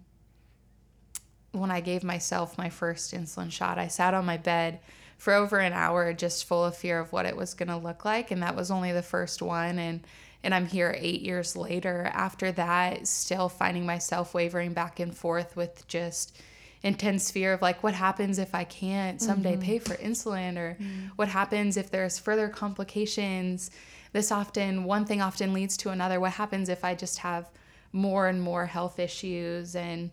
when 1.52 1.70
I 1.70 1.80
gave 1.80 2.04
myself 2.04 2.58
my 2.58 2.68
first 2.70 3.14
insulin 3.14 3.50
shot. 3.50 3.78
I 3.78 3.88
sat 3.88 4.14
on 4.14 4.24
my 4.26 4.36
bed 4.36 4.80
for 5.18 5.34
over 5.34 5.58
an 5.58 5.72
hour 5.72 6.12
just 6.14 6.46
full 6.46 6.64
of 6.64 6.76
fear 6.76 6.98
of 6.98 7.12
what 7.12 7.26
it 7.26 7.36
was 7.36 7.52
going 7.52 7.68
to 7.68 7.76
look 7.76 8.04
like 8.04 8.30
and 8.30 8.42
that 8.42 8.56
was 8.56 8.70
only 8.70 8.92
the 8.92 9.02
first 9.02 9.42
one 9.42 9.78
and 9.78 10.00
and 10.42 10.54
I'm 10.54 10.66
here 10.66 10.94
eight 10.98 11.22
years 11.22 11.56
later. 11.56 12.10
After 12.14 12.52
that, 12.52 13.06
still 13.06 13.48
finding 13.48 13.84
myself 13.84 14.34
wavering 14.34 14.72
back 14.72 15.00
and 15.00 15.14
forth 15.16 15.56
with 15.56 15.86
just 15.88 16.36
intense 16.82 17.30
fear 17.30 17.54
of 17.54 17.62
like 17.62 17.82
what 17.82 17.94
happens 17.94 18.38
if 18.38 18.54
I 18.54 18.62
can't 18.62 19.20
someday 19.20 19.54
mm-hmm. 19.54 19.62
pay 19.62 19.78
for 19.80 19.94
insulin 19.96 20.56
or 20.56 20.76
mm-hmm. 20.80 21.08
what 21.16 21.28
happens 21.28 21.76
if 21.76 21.90
there's 21.90 22.18
further 22.18 22.48
complications. 22.48 23.70
This 24.12 24.30
often, 24.30 24.84
one 24.84 25.04
thing 25.04 25.20
often 25.20 25.52
leads 25.52 25.76
to 25.78 25.90
another. 25.90 26.20
What 26.20 26.32
happens 26.32 26.68
if 26.68 26.84
I 26.84 26.94
just 26.94 27.18
have 27.18 27.50
more 27.92 28.28
and 28.28 28.40
more 28.40 28.64
health 28.64 29.00
issues? 29.00 29.74
And 29.74 30.10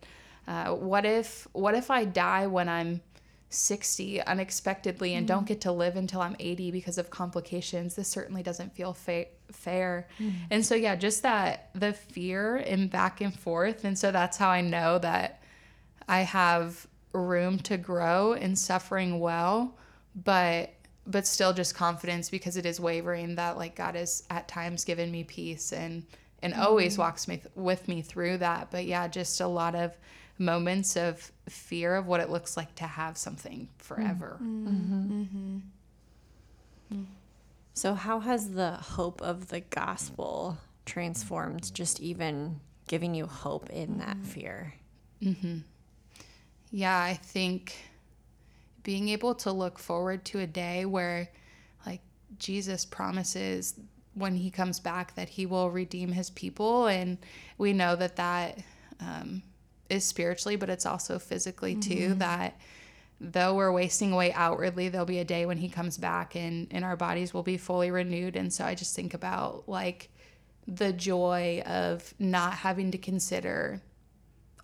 uh, 0.47 0.73
what 0.73 1.05
if, 1.05 1.47
what 1.53 1.75
if 1.75 1.91
I 1.91 2.03
die 2.03 2.47
when 2.47 2.67
I'm 2.67 3.01
60 3.49 4.21
unexpectedly 4.21 5.13
and 5.13 5.25
mm 5.25 5.27
don't 5.27 5.47
get 5.47 5.61
to 5.61 5.71
live 5.71 5.95
until 5.95 6.21
I'm 6.21 6.35
80 6.39 6.71
because 6.71 6.97
of 6.97 7.09
complications, 7.09 7.95
this 7.95 8.07
certainly 8.07 8.43
doesn't 8.43 8.75
feel 8.75 8.93
fa- 8.93 9.25
fair. 9.51 10.07
mm 10.19 10.33
And 10.51 10.65
so, 10.65 10.75
yeah, 10.75 10.95
just 10.95 11.23
that 11.23 11.69
the 11.73 11.93
fear 11.93 12.57
and 12.57 12.89
back 12.89 13.21
and 13.21 13.37
forth. 13.37 13.83
And 13.83 13.97
so 13.97 14.11
that's 14.11 14.37
how 14.37 14.49
I 14.49 14.61
know 14.61 14.99
that 14.99 15.41
I 16.07 16.19
have 16.21 16.87
room 17.13 17.57
to 17.59 17.77
grow 17.77 18.33
in 18.33 18.55
suffering 18.55 19.19
well, 19.19 19.75
but 20.15 20.71
but 21.07 21.27
still 21.27 21.53
just 21.53 21.75
confidence 21.75 22.29
because 22.31 22.57
it 22.57 22.65
is 22.65 22.79
wavering 22.79 23.35
that 23.35 23.57
like 23.57 23.75
God 23.75 23.95
has 23.95 24.23
at 24.29 24.47
times 24.47 24.83
given 24.83 25.11
me 25.11 25.23
peace 25.23 25.71
and 25.71 26.03
and 26.41 26.53
mm 26.53 26.59
always 26.59 26.97
walks 26.97 27.27
me 27.27 27.37
th- 27.37 27.47
with 27.55 27.87
me 27.87 28.01
through 28.01 28.37
that. 28.39 28.69
But 28.69 28.85
yeah, 28.85 29.07
just 29.07 29.39
a 29.41 29.47
lot 29.47 29.75
of 29.75 29.97
moments 30.37 30.95
of 30.95 31.31
fear 31.47 31.95
of 31.95 32.07
what 32.07 32.19
it 32.19 32.29
looks 32.29 32.57
like 32.57 32.75
to 32.75 32.83
have 32.83 33.17
something 33.17 33.69
forever. 33.77 34.37
Mm-hmm. 34.41 34.67
Mm-hmm. 34.67 35.57
mm-hmm. 36.93 37.03
So, 37.73 37.93
how 37.93 38.21
has 38.21 38.51
the 38.51 38.71
hope 38.71 39.21
of 39.21 39.49
the 39.49 39.59
gospel 39.59 40.57
transformed, 40.85 41.73
just 41.73 41.99
even 41.99 42.61
giving 42.87 43.13
you 43.13 43.25
hope 43.25 43.69
in 43.69 43.97
that 43.97 44.15
mm-hmm. 44.15 44.23
fear? 44.23 44.73
Mm-hmm. 45.21 45.57
Yeah, 46.71 46.97
I 46.97 47.15
think 47.15 47.75
being 48.83 49.09
able 49.09 49.35
to 49.35 49.51
look 49.51 49.77
forward 49.77 50.23
to 50.25 50.39
a 50.39 50.47
day 50.47 50.85
where, 50.85 51.29
like, 51.85 52.01
Jesus 52.39 52.85
promises 52.85 53.77
when 54.13 54.35
he 54.35 54.49
comes 54.49 54.79
back 54.79 55.13
that 55.15 55.27
he 55.27 55.45
will 55.45 55.69
redeem 55.69 56.13
his 56.13 56.29
people. 56.29 56.87
And 56.87 57.17
we 57.57 57.73
know 57.73 57.97
that 57.97 58.15
that 58.15 58.59
um, 59.01 59.43
is 59.89 60.03
spiritually, 60.03 60.55
but 60.55 60.69
it's 60.69 60.85
also 60.85 61.19
physically 61.19 61.75
too. 61.75 62.09
Mm-hmm. 62.09 62.19
That 62.19 62.59
though 63.19 63.55
we're 63.55 63.71
wasting 63.71 64.11
away 64.11 64.33
outwardly, 64.33 64.89
there'll 64.89 65.05
be 65.05 65.19
a 65.19 65.25
day 65.25 65.45
when 65.45 65.57
he 65.57 65.69
comes 65.69 65.97
back 65.97 66.35
and, 66.35 66.67
and 66.71 66.83
our 66.83 66.95
bodies 66.95 67.33
will 67.33 67.43
be 67.43 67.57
fully 67.57 67.91
renewed. 67.91 68.35
And 68.35 68.51
so 68.51 68.65
I 68.65 68.75
just 68.75 68.95
think 68.95 69.13
about 69.13 69.67
like 69.67 70.09
the 70.67 70.91
joy 70.91 71.61
of 71.65 72.13
not 72.19 72.53
having 72.53 72.91
to 72.91 72.97
consider 72.97 73.81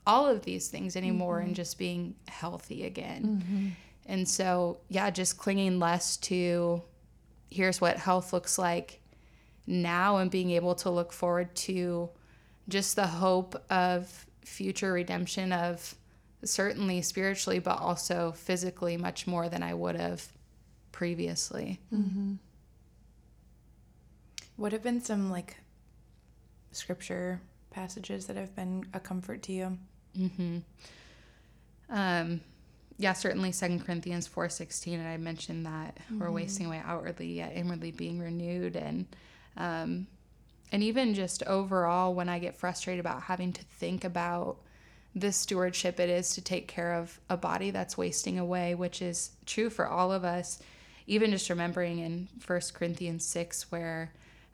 all 0.05 0.27
of 0.27 0.41
these 0.43 0.67
things 0.67 0.95
anymore 0.95 1.37
mm-hmm. 1.37 1.47
and 1.47 1.55
just 1.55 1.77
being 1.77 2.15
healthy 2.27 2.85
again. 2.85 3.43
Mm-hmm. 3.43 3.67
And 4.07 4.27
so, 4.27 4.79
yeah, 4.89 5.09
just 5.11 5.37
clinging 5.37 5.79
less 5.79 6.17
to 6.17 6.81
here's 7.49 7.79
what 7.79 7.97
health 7.97 8.33
looks 8.33 8.57
like 8.57 9.01
now 9.67 10.17
and 10.17 10.31
being 10.31 10.51
able 10.51 10.73
to 10.73 10.89
look 10.89 11.13
forward 11.13 11.53
to 11.53 12.09
just 12.67 12.95
the 12.95 13.07
hope 13.07 13.61
of 13.69 14.25
future 14.41 14.93
redemption 14.93 15.51
of 15.53 15.95
certainly 16.43 17.01
spiritually, 17.01 17.59
but 17.59 17.79
also 17.79 18.31
physically 18.31 18.97
much 18.97 19.27
more 19.27 19.47
than 19.49 19.61
I 19.63 19.73
would 19.73 19.95
have 19.95 20.27
previously. 20.91 21.79
Mm-hmm. 21.93 22.33
What 24.55 24.71
have 24.71 24.83
been 24.83 25.01
some 25.01 25.29
like 25.31 25.57
scripture 26.71 27.41
passages 27.69 28.25
that 28.27 28.35
have 28.37 28.55
been 28.55 28.85
a 28.93 28.99
comfort 28.99 29.43
to 29.43 29.51
you? 29.51 29.77
Mm-hmm. 30.17 30.57
Um, 31.89 32.41
yeah, 32.97 33.13
certainly 33.13 33.51
Second 33.51 33.85
Corinthians 33.85 34.27
four 34.27 34.49
sixteen, 34.49 34.99
and 34.99 35.07
I 35.07 35.17
mentioned 35.17 35.65
that 35.65 35.95
mm-hmm. 35.95 36.19
we're 36.19 36.31
wasting 36.31 36.67
away 36.67 36.81
outwardly, 36.85 37.33
yet 37.33 37.53
inwardly 37.55 37.91
being 37.91 38.19
renewed, 38.19 38.75
and 38.75 39.05
um, 39.57 40.07
and 40.71 40.83
even 40.83 41.13
just 41.13 41.43
overall, 41.43 42.13
when 42.13 42.29
I 42.29 42.39
get 42.39 42.55
frustrated 42.55 42.99
about 42.99 43.23
having 43.23 43.51
to 43.53 43.63
think 43.63 44.03
about 44.03 44.57
the 45.13 45.31
stewardship 45.31 45.99
it 45.99 46.09
is 46.09 46.33
to 46.35 46.41
take 46.41 46.67
care 46.67 46.93
of 46.93 47.19
a 47.29 47.35
body 47.35 47.71
that's 47.71 47.97
wasting 47.97 48.39
away, 48.39 48.75
which 48.75 49.01
is 49.01 49.31
true 49.45 49.69
for 49.69 49.87
all 49.87 50.11
of 50.11 50.23
us. 50.23 50.59
Even 51.07 51.31
just 51.31 51.49
remembering 51.49 51.99
in 51.99 52.29
First 52.39 52.73
Corinthians 52.73 53.25
6, 53.25 53.71
where 53.71 54.11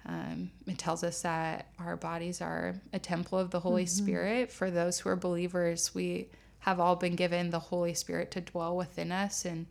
um, 0.07 0.49
it 0.65 0.77
tells 0.77 1.03
us 1.03 1.21
that 1.21 1.67
our 1.77 1.95
bodies 1.95 2.41
are 2.41 2.73
a 2.93 2.99
temple 2.99 3.37
of 3.37 3.51
the 3.51 3.59
Holy 3.59 3.83
mm-hmm. 3.83 4.03
Spirit. 4.03 4.51
For 4.51 4.71
those 4.71 4.99
who 4.99 5.09
are 5.09 5.15
believers, 5.15 5.93
we 5.93 6.29
have 6.59 6.79
all 6.79 6.95
been 6.95 7.15
given 7.15 7.49
the 7.51 7.59
Holy 7.59 7.93
Spirit 7.93 8.31
to 8.31 8.41
dwell 8.41 8.75
within 8.75 9.11
us. 9.11 9.45
And, 9.45 9.67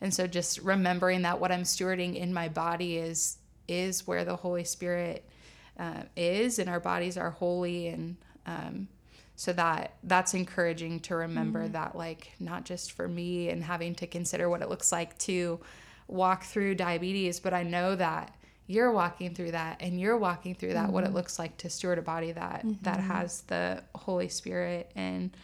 and 0.00 0.14
so 0.14 0.26
just 0.26 0.60
remembering 0.60 1.22
that 1.22 1.40
what 1.40 1.52
I'm 1.52 1.64
stewarding 1.64 2.14
in 2.14 2.32
my 2.32 2.48
body 2.48 2.96
is, 2.96 3.36
is 3.68 4.06
where 4.06 4.24
the 4.24 4.36
Holy 4.36 4.64
Spirit 4.64 5.28
uh, 5.80 6.02
is, 6.16 6.58
and 6.58 6.68
our 6.68 6.80
bodies 6.80 7.16
are 7.16 7.30
holy, 7.30 7.88
and 7.88 8.16
um, 8.46 8.88
so 9.34 9.52
that 9.54 9.94
that's 10.04 10.34
encouraging 10.34 11.00
to 11.00 11.16
remember 11.16 11.66
mm. 11.66 11.72
that, 11.72 11.96
like, 11.96 12.32
not 12.38 12.64
just 12.64 12.92
for 12.92 13.08
me 13.08 13.48
and 13.48 13.64
having 13.64 13.94
to 13.96 14.06
consider 14.06 14.48
what 14.48 14.60
it 14.60 14.68
looks 14.68 14.92
like 14.92 15.16
to 15.18 15.58
walk 16.06 16.44
through 16.44 16.74
diabetes, 16.74 17.40
but 17.40 17.54
I 17.54 17.62
know 17.62 17.96
that 17.96 18.34
you're 18.70 18.92
walking 18.92 19.34
through 19.34 19.50
that 19.50 19.78
and 19.80 19.98
you're 19.98 20.16
walking 20.16 20.54
through 20.54 20.74
that 20.74 20.84
mm-hmm. 20.84 20.92
what 20.92 21.02
it 21.02 21.08
mm-hmm. 21.08 21.16
looks 21.16 21.40
like 21.40 21.56
to 21.56 21.68
steward 21.68 21.98
a 21.98 22.02
body 22.02 22.30
that 22.30 22.60
mm-hmm. 22.60 22.74
that 22.82 23.00
has 23.00 23.40
the 23.42 23.82
holy 23.96 24.28
spirit 24.28 24.92
and 24.94 25.36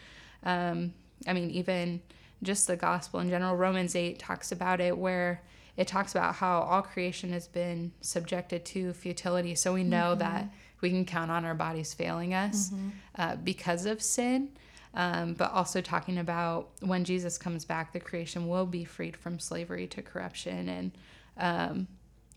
um, 0.43 0.93
i 1.27 1.33
mean 1.33 1.51
even 1.51 2.01
just 2.41 2.67
the 2.67 2.77
gospel 2.77 3.19
in 3.19 3.29
general 3.29 3.53
romans 3.57 3.97
8 3.97 4.17
talks 4.17 4.53
about 4.53 4.79
it 4.79 4.97
where 4.97 5.41
it 5.77 5.87
talks 5.87 6.13
about 6.13 6.35
how 6.35 6.61
all 6.61 6.81
creation 6.81 7.31
has 7.31 7.47
been 7.47 7.91
subjected 8.01 8.65
to 8.65 8.93
futility. 8.93 9.53
So 9.55 9.73
we 9.73 9.83
know 9.83 10.11
mm-hmm. 10.11 10.19
that 10.19 10.49
we 10.81 10.89
can 10.89 11.05
count 11.05 11.31
on 11.31 11.45
our 11.45 11.53
bodies 11.53 11.93
failing 11.93 12.33
us 12.33 12.69
mm-hmm. 12.69 12.89
uh, 13.15 13.35
because 13.37 13.85
of 13.85 14.01
sin. 14.01 14.49
Um, 14.93 15.33
but 15.33 15.51
also 15.51 15.79
talking 15.79 16.17
about 16.17 16.69
when 16.79 17.03
Jesus 17.03 17.37
comes 17.37 17.65
back, 17.65 17.93
the 17.93 17.99
creation 17.99 18.47
will 18.47 18.65
be 18.65 18.83
freed 18.83 19.15
from 19.15 19.37
slavery 19.37 19.85
to 19.87 20.01
corruption, 20.01 20.69
and 20.69 20.91
um, 21.37 21.87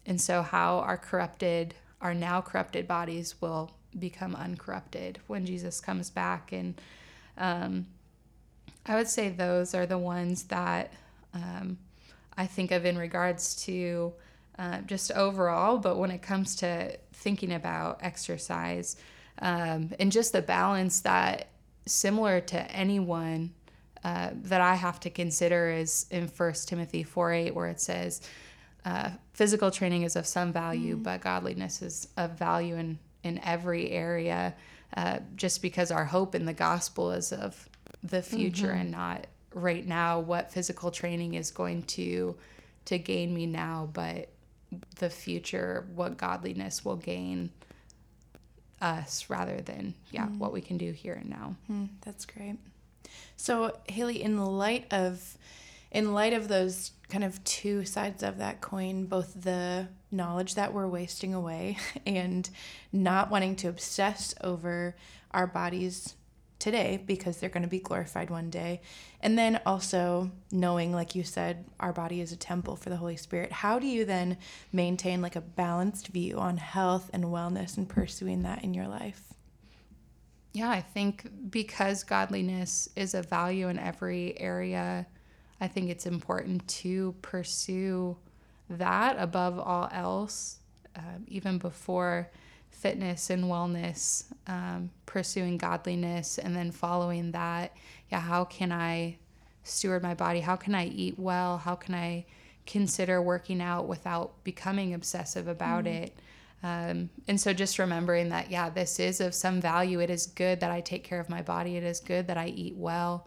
and 0.04 0.20
so 0.20 0.42
how 0.42 0.80
our 0.80 0.98
corrupted, 0.98 1.74
our 2.02 2.12
now 2.12 2.42
corrupted 2.42 2.86
bodies 2.86 3.40
will 3.40 3.70
become 3.98 4.36
uncorrupted 4.36 5.20
when 5.26 5.46
Jesus 5.46 5.80
comes 5.80 6.10
back, 6.10 6.52
and 6.52 6.78
um, 7.38 7.86
I 8.84 8.96
would 8.96 9.08
say 9.08 9.30
those 9.30 9.74
are 9.74 9.86
the 9.86 9.96
ones 9.96 10.42
that 10.44 10.92
um, 11.32 11.78
I 12.40 12.46
think 12.46 12.70
of 12.70 12.86
in 12.86 12.96
regards 12.96 13.54
to 13.66 14.14
uh, 14.58 14.80
just 14.86 15.12
overall, 15.12 15.76
but 15.76 15.98
when 15.98 16.10
it 16.10 16.22
comes 16.22 16.56
to 16.56 16.96
thinking 17.12 17.52
about 17.52 17.98
exercise 18.00 18.96
um, 19.40 19.92
and 20.00 20.10
just 20.10 20.32
the 20.32 20.40
balance 20.40 21.02
that 21.02 21.48
similar 21.84 22.40
to 22.40 22.72
anyone 22.72 23.52
uh, 24.04 24.30
that 24.32 24.62
I 24.62 24.74
have 24.74 25.00
to 25.00 25.10
consider 25.10 25.68
is 25.68 26.06
in 26.10 26.28
First 26.28 26.66
Timothy 26.68 27.02
4 27.02 27.30
8, 27.30 27.54
where 27.54 27.66
it 27.66 27.78
says, 27.78 28.22
uh, 28.86 29.10
physical 29.34 29.70
training 29.70 30.04
is 30.04 30.16
of 30.16 30.26
some 30.26 30.50
value, 30.50 30.96
mm. 30.96 31.02
but 31.02 31.20
godliness 31.20 31.82
is 31.82 32.08
of 32.16 32.38
value 32.38 32.76
in, 32.76 32.98
in 33.22 33.38
every 33.44 33.90
area, 33.90 34.54
uh, 34.96 35.18
just 35.36 35.60
because 35.60 35.90
our 35.90 36.06
hope 36.06 36.34
in 36.34 36.46
the 36.46 36.54
gospel 36.54 37.12
is 37.12 37.34
of 37.34 37.68
the 38.02 38.22
future 38.22 38.68
mm-hmm. 38.68 38.80
and 38.80 38.90
not 38.90 39.26
right 39.54 39.86
now 39.86 40.20
what 40.20 40.52
physical 40.52 40.90
training 40.90 41.34
is 41.34 41.50
going 41.50 41.82
to 41.82 42.36
to 42.84 42.98
gain 42.98 43.34
me 43.34 43.46
now 43.46 43.88
but 43.92 44.28
the 44.98 45.10
future 45.10 45.86
what 45.94 46.16
godliness 46.16 46.84
will 46.84 46.96
gain 46.96 47.50
us 48.80 49.28
rather 49.28 49.60
than 49.60 49.94
yeah 50.10 50.26
mm. 50.26 50.38
what 50.38 50.52
we 50.52 50.60
can 50.60 50.78
do 50.78 50.92
here 50.92 51.14
and 51.14 51.28
now 51.28 51.54
mm, 51.70 51.88
that's 52.02 52.24
great 52.24 52.56
so 53.36 53.76
haley 53.88 54.22
in 54.22 54.38
light 54.38 54.86
of 54.92 55.36
in 55.90 56.14
light 56.14 56.32
of 56.32 56.48
those 56.48 56.92
kind 57.08 57.24
of 57.24 57.42
two 57.44 57.84
sides 57.84 58.22
of 58.22 58.38
that 58.38 58.60
coin 58.60 59.04
both 59.04 59.42
the 59.42 59.88
knowledge 60.12 60.54
that 60.54 60.72
we're 60.72 60.86
wasting 60.86 61.34
away 61.34 61.76
and 62.06 62.48
not 62.92 63.30
wanting 63.30 63.56
to 63.56 63.68
obsess 63.68 64.34
over 64.42 64.94
our 65.32 65.46
bodies 65.46 66.14
today 66.60 67.02
because 67.04 67.38
they're 67.38 67.48
going 67.48 67.64
to 67.64 67.68
be 67.68 67.80
glorified 67.80 68.30
one 68.30 68.50
day. 68.50 68.80
And 69.20 69.36
then 69.36 69.60
also 69.66 70.30
knowing, 70.52 70.92
like 70.92 71.14
you 71.14 71.24
said, 71.24 71.64
our 71.80 71.92
body 71.92 72.20
is 72.20 72.30
a 72.30 72.36
temple 72.36 72.76
for 72.76 72.90
the 72.90 72.96
Holy 72.96 73.16
Spirit. 73.16 73.50
How 73.50 73.78
do 73.78 73.86
you 73.86 74.04
then 74.04 74.36
maintain 74.72 75.20
like 75.20 75.34
a 75.34 75.40
balanced 75.40 76.08
view 76.08 76.38
on 76.38 76.58
health 76.58 77.10
and 77.12 77.24
wellness 77.24 77.76
and 77.76 77.88
pursuing 77.88 78.42
that 78.42 78.62
in 78.62 78.74
your 78.74 78.86
life? 78.86 79.22
Yeah, 80.52 80.70
I 80.70 80.80
think 80.80 81.28
because 81.50 82.04
godliness 82.04 82.88
is 82.96 83.14
a 83.14 83.22
value 83.22 83.68
in 83.68 83.78
every 83.78 84.38
area, 84.38 85.06
I 85.60 85.68
think 85.68 85.90
it's 85.90 86.06
important 86.06 86.66
to 86.68 87.14
pursue 87.22 88.16
that 88.68 89.16
above 89.18 89.58
all 89.58 89.88
else, 89.92 90.58
uh, 90.96 91.18
even 91.28 91.58
before 91.58 92.30
fitness 92.70 93.30
and 93.30 93.44
wellness, 93.44 94.24
um, 94.46 94.90
pursuing 95.06 95.58
godliness, 95.58 96.38
and 96.38 96.56
then 96.56 96.70
following 96.70 97.32
that. 97.32 97.76
Yeah, 98.10 98.20
how 98.20 98.44
can 98.44 98.72
I 98.72 99.18
steward 99.64 100.02
my 100.02 100.14
body? 100.14 100.40
How 100.40 100.56
can 100.56 100.74
I 100.74 100.86
eat 100.86 101.18
well? 101.18 101.58
How 101.58 101.74
can 101.74 101.94
I 101.94 102.24
consider 102.66 103.20
working 103.20 103.60
out 103.60 103.86
without 103.86 104.42
becoming 104.44 104.94
obsessive 104.94 105.48
about 105.48 105.84
mm. 105.84 106.04
it? 106.04 106.18
Um, 106.62 107.08
and 107.26 107.40
so 107.40 107.52
just 107.52 107.78
remembering 107.78 108.28
that, 108.30 108.50
yeah, 108.50 108.68
this 108.68 109.00
is 109.00 109.20
of 109.20 109.34
some 109.34 109.60
value. 109.60 110.00
It 110.00 110.10
is 110.10 110.26
good 110.26 110.60
that 110.60 110.70
I 110.70 110.80
take 110.80 111.04
care 111.04 111.20
of 111.20 111.28
my 111.28 111.42
body. 111.42 111.76
It 111.76 111.84
is 111.84 112.00
good 112.00 112.26
that 112.26 112.36
I 112.36 112.48
eat 112.48 112.76
well. 112.76 113.26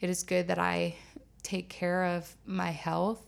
It 0.00 0.08
is 0.08 0.22
good 0.22 0.48
that 0.48 0.58
I 0.58 0.94
take 1.42 1.68
care 1.68 2.04
of 2.04 2.34
my 2.46 2.70
health. 2.70 3.26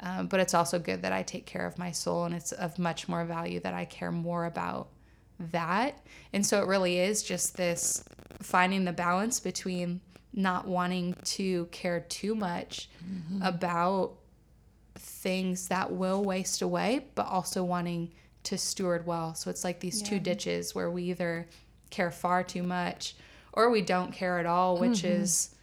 Um, 0.00 0.26
but 0.26 0.40
it's 0.40 0.54
also 0.54 0.78
good 0.78 1.02
that 1.02 1.12
I 1.12 1.22
take 1.22 1.46
care 1.46 1.66
of 1.66 1.78
my 1.78 1.92
soul, 1.92 2.24
and 2.24 2.34
it's 2.34 2.52
of 2.52 2.78
much 2.78 3.08
more 3.08 3.24
value 3.24 3.60
that 3.60 3.74
I 3.74 3.84
care 3.84 4.10
more 4.10 4.44
about 4.44 4.88
that. 5.38 6.04
And 6.32 6.44
so 6.44 6.62
it 6.62 6.66
really 6.66 6.98
is 6.98 7.22
just 7.22 7.56
this 7.56 8.04
finding 8.40 8.84
the 8.84 8.92
balance 8.92 9.40
between 9.40 10.00
not 10.32 10.66
wanting 10.66 11.14
to 11.24 11.66
care 11.66 12.00
too 12.08 12.34
much 12.34 12.88
mm-hmm. 13.04 13.42
about 13.42 14.14
things 14.96 15.68
that 15.68 15.92
will 15.92 16.24
waste 16.24 16.62
away, 16.62 17.06
but 17.14 17.26
also 17.26 17.64
wanting 17.64 18.10
to 18.44 18.58
steward 18.58 19.06
well. 19.06 19.34
So 19.34 19.50
it's 19.50 19.64
like 19.64 19.80
these 19.80 20.02
yeah. 20.02 20.08
two 20.08 20.20
ditches 20.20 20.74
where 20.74 20.90
we 20.90 21.04
either 21.04 21.48
care 21.90 22.10
far 22.10 22.42
too 22.42 22.62
much 22.62 23.14
or 23.52 23.70
we 23.70 23.80
don't 23.80 24.12
care 24.12 24.38
at 24.38 24.46
all, 24.46 24.78
which 24.78 25.02
mm-hmm. 25.02 25.22
is, 25.22 25.54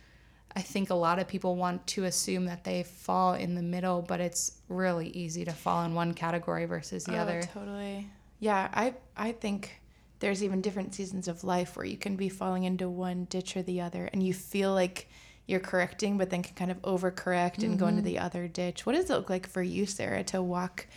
I 0.55 0.61
think 0.61 0.89
a 0.89 0.95
lot 0.95 1.19
of 1.19 1.27
people 1.27 1.55
want 1.55 1.85
to 1.87 2.05
assume 2.05 2.45
that 2.45 2.63
they 2.63 2.83
fall 2.83 3.33
in 3.33 3.55
the 3.55 3.61
middle, 3.61 4.01
but 4.01 4.19
it's 4.19 4.53
really 4.69 5.09
easy 5.09 5.45
to 5.45 5.51
fall 5.51 5.83
in 5.83 5.93
one 5.93 6.13
category 6.13 6.65
versus 6.65 7.03
the 7.03 7.17
oh, 7.17 7.21
other. 7.21 7.43
Totally. 7.53 8.07
Yeah, 8.41 8.67
I 8.73 8.95
I 9.15 9.31
think 9.31 9.79
there's 10.19 10.43
even 10.43 10.61
different 10.61 10.93
seasons 10.93 11.29
of 11.29 11.43
life 11.43 11.77
where 11.77 11.85
you 11.85 11.95
can 11.95 12.15
be 12.17 12.27
falling 12.27 12.65
into 12.65 12.89
one 12.89 13.25
ditch 13.25 13.55
or 13.55 13.61
the 13.61 13.79
other, 13.79 14.09
and 14.11 14.21
you 14.21 14.33
feel 14.33 14.73
like 14.73 15.07
you're 15.47 15.59
correcting, 15.59 16.17
but 16.17 16.29
then 16.29 16.43
can 16.43 16.55
kind 16.55 16.71
of 16.71 16.81
overcorrect 16.81 17.59
and 17.59 17.71
mm-hmm. 17.71 17.77
go 17.77 17.87
into 17.87 18.01
mm-hmm. 18.01 18.05
the 18.05 18.19
other 18.19 18.47
ditch. 18.47 18.85
What 18.85 18.93
does 18.93 19.09
it 19.09 19.13
look 19.13 19.29
like 19.29 19.47
for 19.47 19.63
you, 19.63 19.85
Sarah, 19.85 20.23
to 20.25 20.41
walk? 20.41 20.87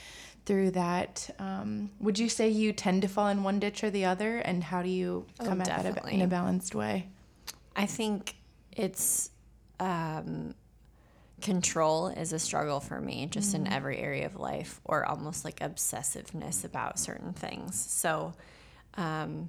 through 0.46 0.70
that. 0.72 1.30
Um, 1.38 1.90
would 2.00 2.18
you 2.18 2.28
say 2.28 2.48
you 2.48 2.72
tend 2.72 3.00
to 3.02 3.08
fall 3.08 3.28
in 3.28 3.42
one 3.42 3.58
ditch 3.58 3.82
or 3.82 3.88
the 3.88 4.04
other, 4.04 4.38
and 4.38 4.62
how 4.62 4.82
do 4.82 4.88
you 4.88 5.24
oh, 5.40 5.44
come 5.44 5.58
oh, 5.58 5.62
at 5.62 5.82
that 5.82 6.08
in 6.12 6.20
a 6.20 6.26
balanced 6.26 6.74
way? 6.74 7.08
I 7.74 7.86
think 7.86 8.36
it's 8.72 9.30
um, 9.80 10.54
control 11.40 12.08
is 12.08 12.32
a 12.32 12.38
struggle 12.38 12.80
for 12.80 13.00
me, 13.00 13.26
just 13.26 13.52
mm. 13.52 13.56
in 13.56 13.66
every 13.68 13.98
area 13.98 14.26
of 14.26 14.36
life, 14.36 14.80
or 14.84 15.04
almost 15.04 15.44
like 15.44 15.60
obsessiveness 15.60 16.64
about 16.64 16.98
certain 16.98 17.32
things. 17.32 17.78
So. 17.78 18.34
Um, 18.96 19.48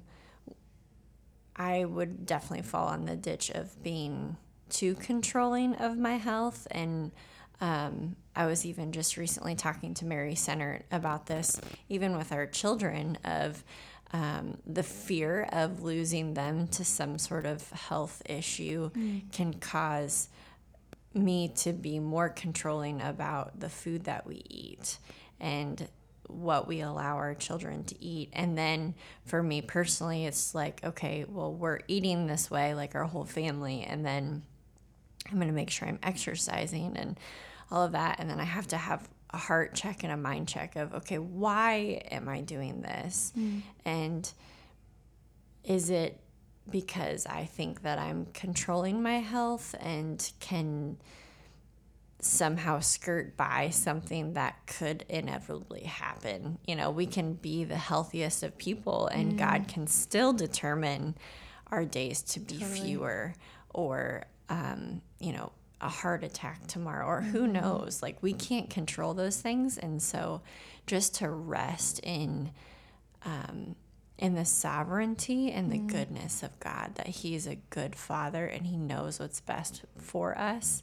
I 1.58 1.86
would 1.86 2.26
definitely 2.26 2.64
fall 2.64 2.88
on 2.88 3.06
the 3.06 3.16
ditch 3.16 3.48
of 3.50 3.82
being 3.82 4.36
too 4.68 4.94
controlling 4.94 5.74
of 5.76 5.96
my 5.96 6.16
health 6.16 6.66
and 6.70 7.12
um, 7.60 8.16
I 8.34 8.46
was 8.46 8.66
even 8.66 8.92
just 8.92 9.16
recently 9.16 9.54
talking 9.54 9.94
to 9.94 10.04
Mary 10.04 10.34
Center 10.34 10.82
about 10.92 11.26
this, 11.26 11.58
even 11.88 12.16
with 12.16 12.32
our 12.32 12.46
children, 12.46 13.16
of 13.24 13.64
um, 14.12 14.58
the 14.66 14.82
fear 14.82 15.48
of 15.52 15.82
losing 15.82 16.34
them 16.34 16.68
to 16.68 16.84
some 16.84 17.18
sort 17.18 17.46
of 17.46 17.68
health 17.70 18.22
issue 18.26 18.90
mm. 18.90 19.32
can 19.32 19.54
cause 19.54 20.28
me 21.16 21.48
to 21.56 21.72
be 21.72 21.98
more 21.98 22.28
controlling 22.28 23.00
about 23.00 23.58
the 23.58 23.68
food 23.68 24.04
that 24.04 24.26
we 24.26 24.42
eat 24.48 24.98
and 25.40 25.88
what 26.28 26.66
we 26.66 26.80
allow 26.80 27.16
our 27.16 27.34
children 27.34 27.84
to 27.84 28.02
eat. 28.02 28.30
And 28.32 28.56
then 28.56 28.94
for 29.24 29.42
me 29.42 29.62
personally, 29.62 30.26
it's 30.26 30.54
like, 30.54 30.84
okay, 30.84 31.24
well, 31.28 31.52
we're 31.52 31.80
eating 31.88 32.26
this 32.26 32.50
way, 32.50 32.74
like 32.74 32.94
our 32.94 33.04
whole 33.04 33.24
family, 33.24 33.82
and 33.82 34.04
then 34.04 34.42
I'm 35.30 35.36
going 35.36 35.48
to 35.48 35.54
make 35.54 35.70
sure 35.70 35.88
I'm 35.88 35.98
exercising 36.02 36.96
and 36.96 37.18
all 37.70 37.84
of 37.84 37.92
that. 37.92 38.16
And 38.18 38.28
then 38.30 38.40
I 38.40 38.44
have 38.44 38.66
to 38.68 38.76
have 38.76 39.08
a 39.30 39.38
heart 39.38 39.74
check 39.74 40.02
and 40.02 40.12
a 40.12 40.16
mind 40.16 40.48
check 40.48 40.76
of, 40.76 40.94
okay, 40.94 41.18
why 41.18 42.02
am 42.10 42.28
I 42.28 42.40
doing 42.40 42.80
this? 42.80 43.32
Mm. 43.36 43.62
And 43.84 44.32
is 45.64 45.90
it 45.90 46.20
because 46.70 47.26
I 47.26 47.44
think 47.44 47.82
that 47.82 47.98
I'm 47.98 48.26
controlling 48.34 49.02
my 49.02 49.18
health 49.18 49.74
and 49.80 50.30
can 50.40 50.98
somehow 52.20 52.80
skirt 52.80 53.36
by 53.36 53.70
something 53.70 54.32
that 54.32 54.66
could 54.66 55.04
inevitably 55.08 55.82
happen. 55.82 56.58
You 56.66 56.76
know, 56.76 56.90
we 56.90 57.06
can 57.06 57.34
be 57.34 57.64
the 57.64 57.76
healthiest 57.76 58.42
of 58.42 58.56
people 58.58 59.06
and 59.08 59.34
mm. 59.34 59.38
God 59.38 59.68
can 59.68 59.86
still 59.86 60.32
determine 60.32 61.14
our 61.70 61.84
days 61.84 62.22
to 62.22 62.40
be 62.40 62.58
totally. 62.58 62.80
fewer 62.80 63.34
or 63.70 64.24
um, 64.48 65.02
you 65.18 65.32
know, 65.32 65.52
a 65.80 65.88
heart 65.88 66.24
attack 66.24 66.66
tomorrow 66.66 67.06
or 67.06 67.20
who 67.20 67.42
mm-hmm. 67.42 67.52
knows 67.52 68.02
like 68.02 68.16
we 68.22 68.32
can't 68.32 68.70
control 68.70 69.12
those 69.12 69.38
things 69.40 69.76
and 69.76 70.00
so 70.02 70.40
just 70.86 71.16
to 71.16 71.28
rest 71.28 72.00
in 72.02 72.50
um, 73.26 73.76
in 74.18 74.34
the 74.34 74.44
sovereignty 74.44 75.52
and 75.52 75.70
the 75.70 75.78
mm. 75.78 75.88
goodness 75.88 76.42
of 76.42 76.58
God 76.60 76.94
that 76.94 77.08
he's 77.08 77.46
a 77.46 77.56
good 77.70 77.94
father 77.94 78.46
and 78.46 78.66
he 78.66 78.76
knows 78.76 79.20
what's 79.20 79.40
best 79.40 79.84
for 79.98 80.36
us 80.38 80.82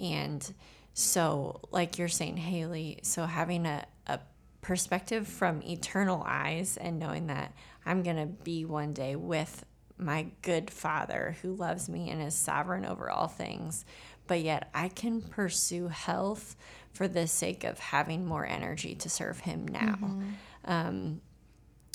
and 0.00 0.54
so 0.94 1.60
like 1.70 1.98
you're 1.98 2.08
saying 2.08 2.36
Haley 2.36 2.98
so 3.02 3.26
having 3.26 3.66
a, 3.66 3.84
a 4.06 4.20
perspective 4.60 5.26
from 5.28 5.62
eternal 5.62 6.22
eyes 6.26 6.76
and 6.76 6.98
knowing 6.98 7.26
that 7.26 7.52
I'm 7.84 8.02
going 8.02 8.16
to 8.16 8.26
be 8.26 8.64
one 8.64 8.92
day 8.92 9.16
with 9.16 9.64
my 9.98 10.26
good 10.40 10.70
father 10.70 11.36
who 11.42 11.54
loves 11.54 11.88
me 11.88 12.10
and 12.10 12.22
is 12.22 12.34
sovereign 12.34 12.86
over 12.86 13.10
all 13.10 13.28
things 13.28 13.84
but 14.26 14.40
yet 14.40 14.70
I 14.74 14.88
can 14.88 15.20
pursue 15.20 15.88
health 15.88 16.56
for 16.92 17.08
the 17.08 17.26
sake 17.26 17.64
of 17.64 17.78
having 17.78 18.26
more 18.26 18.46
energy 18.46 18.94
to 18.96 19.08
serve 19.08 19.40
Him 19.40 19.66
now. 19.66 19.98
Mm-hmm. 20.00 20.30
Um, 20.64 21.20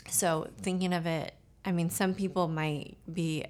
so, 0.09 0.49
thinking 0.61 0.93
of 0.93 1.05
it, 1.05 1.33
I 1.65 1.71
mean, 1.71 1.89
some 1.89 2.13
people 2.13 2.47
might 2.47 2.97
be 3.11 3.45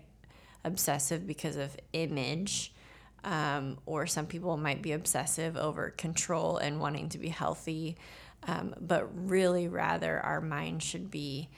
obsessive 0.64 1.26
because 1.28 1.56
of 1.56 1.76
image. 1.94 2.74
Um, 3.24 3.80
or 3.86 4.08
some 4.08 4.26
people 4.26 4.56
might 4.56 4.82
be 4.82 4.94
obsessive 4.94 5.58
over 5.58 5.90
control 5.90 6.58
and 6.58 6.80
wanting 6.80 7.10
to 7.10 7.18
be 7.18 7.28
healthy. 7.28 7.98
Um, 8.44 8.74
but 8.80 9.10
really, 9.28 9.68
rather, 9.68 10.20
our 10.20 10.40
mind 10.40 10.82
should 10.82 11.12
be 11.12 11.50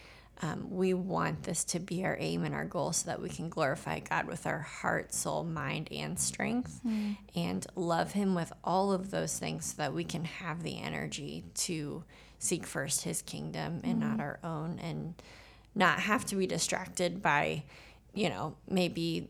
um, 0.42 0.70
we 0.70 0.94
want 0.94 1.44
this 1.44 1.66
to 1.66 1.80
be 1.80 2.06
our 2.06 2.16
aim 2.20 2.46
and 2.46 2.56
our 2.56 2.66
goal 2.66 2.94
so 2.94 3.08
that 3.08 3.22
we 3.22 3.30
can 3.30 3.50
glorify 3.50 4.00
God 4.00 4.26
with 4.26 4.46
our 4.46 4.60
heart, 4.60 5.14
soul, 5.14 5.44
mind, 5.44 5.90
and 5.92 6.18
strength 6.18 6.80
mm. 6.86 7.18
and 7.36 7.68
love 7.76 8.14
Him 8.14 8.36
with 8.36 8.54
all 8.64 8.94
of 8.94 9.12
those 9.12 9.38
things 9.38 9.66
so 9.66 9.74
that 9.78 9.94
we 9.94 10.06
can 10.06 10.24
have 10.24 10.64
the 10.64 10.80
energy 10.80 11.44
to 11.56 12.04
seek 12.40 12.66
first 12.66 13.04
His 13.04 13.22
kingdom 13.22 13.82
and 13.84 14.02
mm. 14.02 14.10
not 14.10 14.20
our 14.20 14.40
own 14.44 14.80
and 14.80 15.14
not 15.76 16.00
have 16.00 16.26
to 16.26 16.36
be 16.36 16.48
distracted 16.48 17.22
by, 17.22 17.64
you 18.14 18.30
know, 18.30 18.56
maybe 18.68 19.30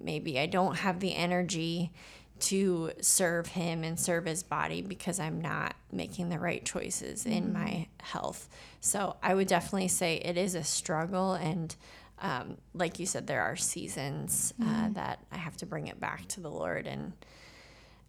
maybe 0.00 0.38
I 0.38 0.46
don't 0.46 0.76
have 0.76 1.00
the 1.00 1.14
energy 1.14 1.92
to 2.40 2.90
serve 3.00 3.48
him 3.48 3.84
and 3.84 3.98
serve 4.00 4.24
his 4.24 4.42
body 4.42 4.82
because 4.82 5.20
I'm 5.20 5.40
not 5.40 5.74
making 5.92 6.30
the 6.30 6.38
right 6.38 6.64
choices 6.64 7.24
mm-hmm. 7.24 7.32
in 7.32 7.52
my 7.52 7.86
health. 8.00 8.48
So 8.80 9.16
I 9.22 9.34
would 9.34 9.46
definitely 9.46 9.88
say 9.88 10.16
it 10.16 10.36
is 10.36 10.54
a 10.54 10.64
struggle. 10.64 11.34
And 11.34 11.74
um, 12.20 12.56
like 12.72 12.98
you 12.98 13.06
said, 13.06 13.26
there 13.26 13.42
are 13.42 13.56
seasons 13.56 14.54
uh, 14.60 14.64
mm-hmm. 14.64 14.84
uh, 14.84 14.88
that 14.90 15.24
I 15.30 15.36
have 15.36 15.56
to 15.58 15.66
bring 15.66 15.88
it 15.88 16.00
back 16.00 16.26
to 16.28 16.40
the 16.40 16.50
Lord 16.50 16.86
and 16.86 17.12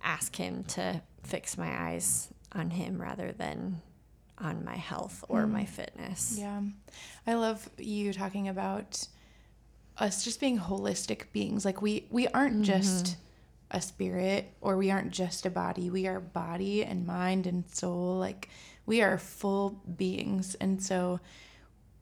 ask 0.01 0.35
him 0.35 0.63
to 0.63 1.01
fix 1.23 1.57
my 1.57 1.89
eyes 1.89 2.29
on 2.53 2.71
him 2.71 3.01
rather 3.01 3.31
than 3.31 3.81
on 4.41 4.65
my 4.65 4.75
health 4.75 5.23
or 5.30 5.43
mm. 5.43 5.51
my 5.51 5.65
fitness. 5.65 6.36
Yeah. 6.38 6.62
I 7.27 7.36
love 7.36 7.69
you 7.77 8.13
talking 8.13 8.47
about 8.47 9.08
us 9.97 10.23
just 10.23 10.39
being 10.39 10.60
holistic 10.60 11.32
beings. 11.32 11.65
Like 11.65 11.82
we 11.82 12.08
we 12.10 12.27
aren't 12.30 12.56
mm-hmm. 12.56 12.63
just 12.63 13.17
a 13.69 13.82
spirit 13.82 14.54
or 14.62 14.77
we 14.77 14.91
aren't 14.91 15.12
just 15.12 15.45
a 15.45 15.49
body. 15.49 15.89
We 15.89 16.08
are 16.08 16.19
body 16.19 16.84
and 16.84 17.06
mind 17.06 17.47
and 17.47 17.63
soul. 17.69 18.17
Like 18.17 18.49
we 18.86 19.01
are 19.01 19.17
full 19.17 19.82
beings. 19.95 20.56
And 20.56 20.82
so 20.82 21.19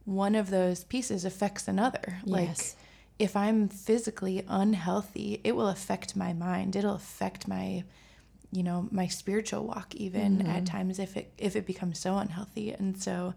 one 0.06 0.36
of 0.36 0.50
those 0.50 0.84
pieces 0.84 1.26
affects 1.26 1.68
another. 1.68 2.20
Yes. 2.26 2.26
Like 2.26 2.86
if 3.20 3.36
I'm 3.36 3.68
physically 3.68 4.44
unhealthy, 4.48 5.42
it 5.44 5.56
will 5.56 5.68
affect 5.68 6.16
my 6.16 6.34
mind. 6.34 6.76
It'll 6.76 6.96
affect 6.96 7.48
my 7.48 7.84
you 8.52 8.64
know, 8.64 8.88
my 8.92 9.08
spiritual 9.08 9.66
walk 9.66 9.94
even 9.96 10.40
mm-hmm. 10.40 10.50
at 10.50 10.66
times 10.66 11.00
if 11.00 11.16
it 11.18 11.32
if 11.38 11.56
it 11.56 11.66
becomes 11.66 12.00
so 12.00 12.18
unhealthy. 12.18 12.72
And 12.72 13.02
so 13.02 13.34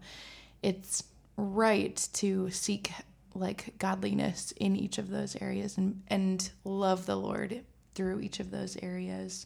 it's 0.61 1.03
right 1.37 2.07
to 2.13 2.49
seek 2.49 2.91
like 3.35 3.73
godliness 3.79 4.53
in 4.57 4.75
each 4.75 4.97
of 4.97 5.09
those 5.09 5.35
areas 5.41 5.77
and 5.77 6.01
and 6.07 6.49
love 6.63 7.05
the 7.05 7.15
Lord 7.15 7.63
through 7.95 8.21
each 8.21 8.39
of 8.39 8.51
those 8.51 8.77
areas. 8.81 9.45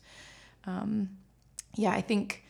Um, 0.66 1.10
yeah, 1.76 1.92
I 1.92 2.02
think 2.02 2.44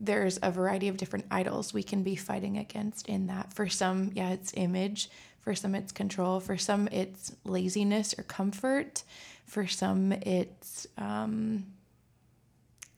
there's 0.00 0.38
a 0.42 0.50
variety 0.50 0.88
of 0.88 0.96
different 0.96 1.26
idols 1.30 1.74
we 1.74 1.82
can 1.82 2.02
be 2.02 2.16
fighting 2.16 2.56
against 2.58 3.08
in 3.08 3.26
that. 3.26 3.52
For 3.52 3.68
some, 3.68 4.12
yeah, 4.14 4.30
it's 4.30 4.52
image. 4.54 5.10
For 5.40 5.54
some, 5.54 5.74
it's 5.74 5.92
control. 5.92 6.40
For 6.40 6.56
some, 6.56 6.88
it's 6.92 7.34
laziness 7.44 8.14
or 8.16 8.22
comfort. 8.22 9.02
For 9.46 9.66
some, 9.66 10.12
it's, 10.12 10.86
um, 10.98 11.66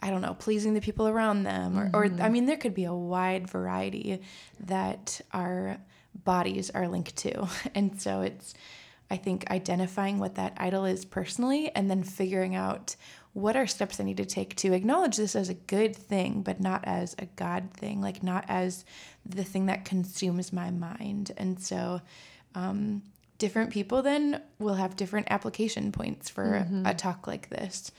I 0.02 0.10
don't 0.10 0.22
know, 0.22 0.34
pleasing 0.34 0.74
the 0.74 0.80
people 0.80 1.08
around 1.08 1.42
them. 1.42 1.78
Or, 1.78 1.86
mm-hmm. 1.86 2.20
or, 2.20 2.24
I 2.24 2.28
mean, 2.28 2.46
there 2.46 2.56
could 2.56 2.74
be 2.74 2.84
a 2.84 2.94
wide 2.94 3.48
variety 3.48 4.22
that 4.60 5.20
our 5.32 5.78
bodies 6.24 6.70
are 6.70 6.88
linked 6.88 7.16
to. 7.16 7.48
And 7.74 8.00
so 8.00 8.22
it's, 8.22 8.54
I 9.10 9.16
think, 9.16 9.50
identifying 9.50 10.18
what 10.18 10.36
that 10.36 10.54
idol 10.56 10.84
is 10.84 11.04
personally 11.04 11.70
and 11.74 11.90
then 11.90 12.02
figuring 12.02 12.54
out 12.54 12.96
what 13.32 13.56
are 13.56 13.66
steps 13.66 14.00
I 14.00 14.04
need 14.04 14.16
to 14.16 14.24
take 14.24 14.56
to 14.56 14.72
acknowledge 14.72 15.16
this 15.16 15.36
as 15.36 15.48
a 15.48 15.54
good 15.54 15.94
thing, 15.94 16.42
but 16.42 16.60
not 16.60 16.84
as 16.84 17.14
a 17.18 17.26
God 17.26 17.70
thing, 17.74 18.00
like 18.00 18.22
not 18.22 18.44
as 18.48 18.84
the 19.24 19.44
thing 19.44 19.66
that 19.66 19.84
consumes 19.84 20.52
my 20.52 20.70
mind. 20.70 21.30
And 21.36 21.60
so, 21.60 22.00
um, 22.54 23.02
different 23.38 23.70
people 23.70 24.02
then 24.02 24.42
will 24.58 24.74
have 24.74 24.96
different 24.96 25.28
application 25.30 25.92
points 25.92 26.28
for 26.28 26.64
mm-hmm. 26.64 26.86
a 26.86 26.94
talk 26.94 27.26
like 27.26 27.48
this. 27.48 27.90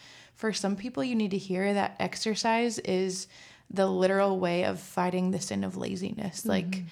For 0.41 0.53
some 0.53 0.75
people, 0.75 1.03
you 1.03 1.13
need 1.13 1.31
to 1.31 1.37
hear 1.37 1.71
that 1.71 1.97
exercise 1.99 2.79
is 2.79 3.27
the 3.69 3.85
literal 3.85 4.39
way 4.39 4.65
of 4.65 4.79
fighting 4.79 5.29
the 5.29 5.39
sin 5.39 5.63
of 5.63 5.77
laziness. 5.77 6.39
Mm-hmm. 6.39 6.49
Like, 6.49 6.83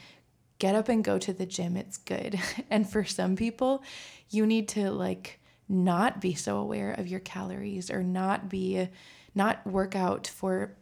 get 0.60 0.76
up 0.76 0.88
and 0.88 1.04
go 1.04 1.18
to 1.18 1.34
the 1.34 1.48
gym, 1.48 1.76
it's 1.76 1.98
good. 1.98 2.40
and 2.70 2.88
for 2.88 3.04
some 3.04 3.36
people, 3.36 3.82
you 4.30 4.46
need 4.46 4.68
to 4.68 4.92
like 4.92 5.40
not 5.68 6.22
be 6.22 6.36
so 6.36 6.58
aware 6.58 6.92
of 6.92 7.08
your 7.08 7.22
calories 7.22 7.90
or 7.90 8.04
not 8.04 8.50
be 8.50 8.88
not 9.34 9.66
work 9.66 9.96
out 9.96 10.28
for 10.28 10.76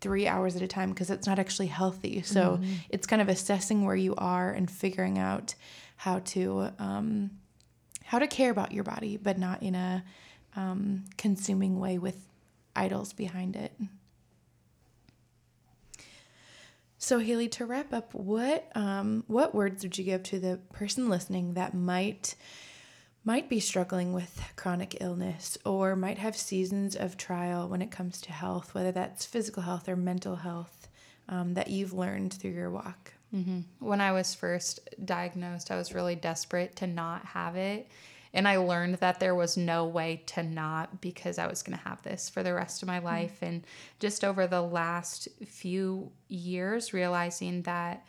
three 0.00 0.26
hours 0.26 0.56
at 0.56 0.62
a 0.62 0.66
time 0.66 0.88
because 0.88 1.10
it's 1.10 1.26
not 1.26 1.38
actually 1.38 1.66
healthy 1.66 2.22
so 2.22 2.56
mm-hmm. 2.56 2.72
it's 2.90 3.06
kind 3.06 3.20
of 3.20 3.28
assessing 3.28 3.84
where 3.84 3.96
you 3.96 4.14
are 4.16 4.52
and 4.52 4.70
figuring 4.70 5.18
out 5.18 5.54
how 5.96 6.18
to 6.20 6.70
um, 6.78 7.30
how 8.04 8.18
to 8.18 8.26
care 8.26 8.50
about 8.50 8.72
your 8.72 8.84
body 8.84 9.16
but 9.16 9.38
not 9.38 9.62
in 9.62 9.74
a 9.74 10.04
um, 10.56 11.04
consuming 11.16 11.78
way 11.78 11.98
with 11.98 12.26
idols 12.74 13.12
behind 13.12 13.56
it 13.56 13.72
so 16.98 17.18
haley 17.18 17.48
to 17.48 17.64
wrap 17.64 17.92
up 17.92 18.12
what 18.14 18.70
um, 18.74 19.22
what 19.26 19.54
words 19.54 19.82
would 19.82 19.96
you 19.96 20.04
give 20.04 20.22
to 20.24 20.38
the 20.38 20.58
person 20.72 21.08
listening 21.08 21.54
that 21.54 21.72
might 21.74 22.34
might 23.26 23.48
be 23.48 23.58
struggling 23.58 24.12
with 24.12 24.40
chronic 24.54 24.98
illness 25.00 25.58
or 25.64 25.96
might 25.96 26.16
have 26.16 26.36
seasons 26.36 26.94
of 26.94 27.16
trial 27.16 27.68
when 27.68 27.82
it 27.82 27.90
comes 27.90 28.20
to 28.20 28.30
health, 28.30 28.72
whether 28.72 28.92
that's 28.92 29.26
physical 29.26 29.64
health 29.64 29.88
or 29.88 29.96
mental 29.96 30.36
health, 30.36 30.86
um, 31.28 31.54
that 31.54 31.68
you've 31.68 31.92
learned 31.92 32.32
through 32.32 32.52
your 32.52 32.70
walk? 32.70 33.12
Mm-hmm. 33.34 33.62
When 33.80 34.00
I 34.00 34.12
was 34.12 34.32
first 34.32 34.78
diagnosed, 35.04 35.72
I 35.72 35.76
was 35.76 35.92
really 35.92 36.14
desperate 36.14 36.76
to 36.76 36.86
not 36.86 37.24
have 37.26 37.56
it. 37.56 37.88
And 38.32 38.46
I 38.46 38.56
learned 38.56 38.96
that 38.96 39.20
there 39.20 39.34
was 39.34 39.56
no 39.56 39.86
way 39.86 40.22
to 40.26 40.42
not 40.42 41.00
because 41.00 41.38
I 41.38 41.46
was 41.46 41.62
going 41.62 41.78
to 41.78 41.84
have 41.84 42.02
this 42.02 42.28
for 42.28 42.42
the 42.42 42.54
rest 42.54 42.82
of 42.82 42.88
my 42.88 42.96
mm-hmm. 42.96 43.06
life. 43.06 43.36
Mm-hmm. 43.36 43.44
And 43.44 43.66
just 43.98 44.24
over 44.24 44.46
the 44.46 44.62
last 44.62 45.28
few 45.46 46.10
years, 46.28 46.92
realizing 46.92 47.62
that 47.62 48.04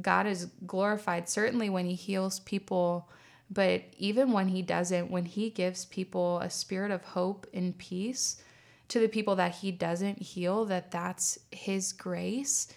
God 0.00 0.26
is 0.26 0.46
glorified, 0.66 1.28
certainly 1.28 1.68
when 1.68 1.86
He 1.86 1.94
heals 1.94 2.40
people 2.40 3.08
but 3.50 3.84
even 3.98 4.32
when 4.32 4.48
he 4.48 4.62
doesn't, 4.62 5.10
when 5.10 5.26
he 5.26 5.50
gives 5.50 5.84
people 5.84 6.38
a 6.40 6.50
spirit 6.50 6.90
of 6.90 7.02
hope 7.02 7.46
and 7.52 7.76
peace 7.76 8.42
to 8.88 8.98
the 8.98 9.08
people 9.08 9.36
that 9.36 9.56
he 9.56 9.70
doesn't 9.70 10.20
heal, 10.20 10.64
that 10.66 10.90
that's 10.90 11.38
his 11.50 11.92
grace. 11.92 12.68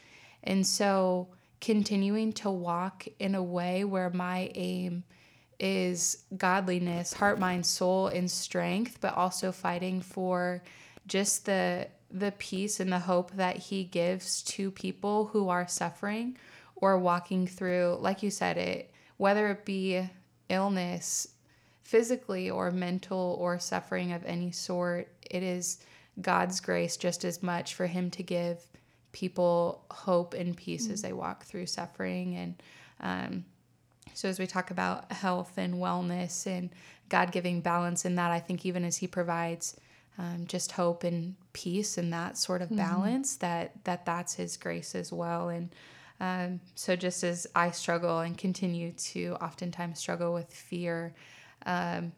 And 0.43 0.65
so 0.65 1.29
continuing 1.61 2.33
to 2.33 2.51
walk 2.51 3.07
in 3.19 3.33
a 3.33 3.43
way 3.43 3.83
where 3.83 4.09
my 4.09 4.51
aim 4.55 5.03
is 5.59 6.23
godliness, 6.37 7.13
heart, 7.13 7.39
mind, 7.39 7.65
soul, 7.65 8.07
and 8.07 8.29
strength, 8.29 8.99
but 9.01 9.15
also 9.15 9.51
fighting 9.51 10.01
for 10.01 10.61
just 11.07 11.45
the 11.45 11.87
the 12.09 12.31
peace 12.37 12.79
and 12.79 12.91
the 12.91 12.99
hope 12.99 13.31
that 13.33 13.57
he 13.57 13.83
gives 13.83 14.41
to 14.41 14.71
people 14.71 15.25
who 15.25 15.49
are 15.49 15.67
suffering 15.67 16.37
or 16.77 16.97
walking 16.97 17.45
through 17.45 17.97
like 17.99 18.23
you 18.23 18.31
said 18.31 18.57
it 18.57 18.93
whether 19.17 19.49
it 19.49 19.65
be 19.65 20.07
illness, 20.49 21.27
physically 21.83 22.49
or 22.49 22.71
mental 22.71 23.37
or 23.39 23.59
suffering 23.59 24.13
of 24.13 24.23
any 24.25 24.51
sort, 24.51 25.09
it 25.29 25.43
is 25.43 25.79
God's 26.21 26.59
grace 26.59 26.97
just 26.97 27.25
as 27.25 27.43
much 27.43 27.75
for 27.75 27.87
Him 27.87 28.09
to 28.11 28.23
give 28.23 28.59
people 29.11 29.83
hope 29.91 30.33
and 30.33 30.55
peace 30.55 30.83
mm-hmm. 30.83 30.93
as 30.93 31.01
they 31.01 31.13
walk 31.13 31.45
through 31.45 31.65
suffering. 31.65 32.35
And 32.35 32.63
um, 32.99 33.45
so, 34.17 34.27
as 34.27 34.39
we 34.39 34.47
talk 34.47 34.71
about 34.71 35.11
health 35.11 35.59
and 35.59 35.75
wellness 35.75 36.47
and 36.47 36.71
God 37.07 37.31
giving 37.31 37.61
balance 37.61 38.03
in 38.03 38.15
that, 38.15 38.31
I 38.31 38.39
think 38.39 38.65
even 38.65 38.83
as 38.83 38.97
He 38.97 39.05
provides 39.05 39.75
um, 40.17 40.45
just 40.47 40.71
hope 40.71 41.03
and 41.03 41.35
peace 41.53 41.99
and 41.99 42.11
that 42.11 42.35
sort 42.35 42.63
of 42.63 42.69
mm-hmm. 42.69 42.77
balance, 42.77 43.35
that 43.35 43.83
that 43.83 44.07
that's 44.07 44.33
His 44.33 44.57
grace 44.57 44.95
as 44.95 45.13
well. 45.13 45.49
And 45.49 45.69
um, 46.19 46.61
so 46.73 46.95
just 46.95 47.23
as 47.23 47.45
I 47.53 47.69
struggle 47.69 48.21
and 48.21 48.35
continue 48.35 48.91
to 48.91 49.37
oftentimes 49.39 49.99
struggle 49.99 50.33
with 50.33 50.51
fear, 50.51 51.13
um, 51.67 52.11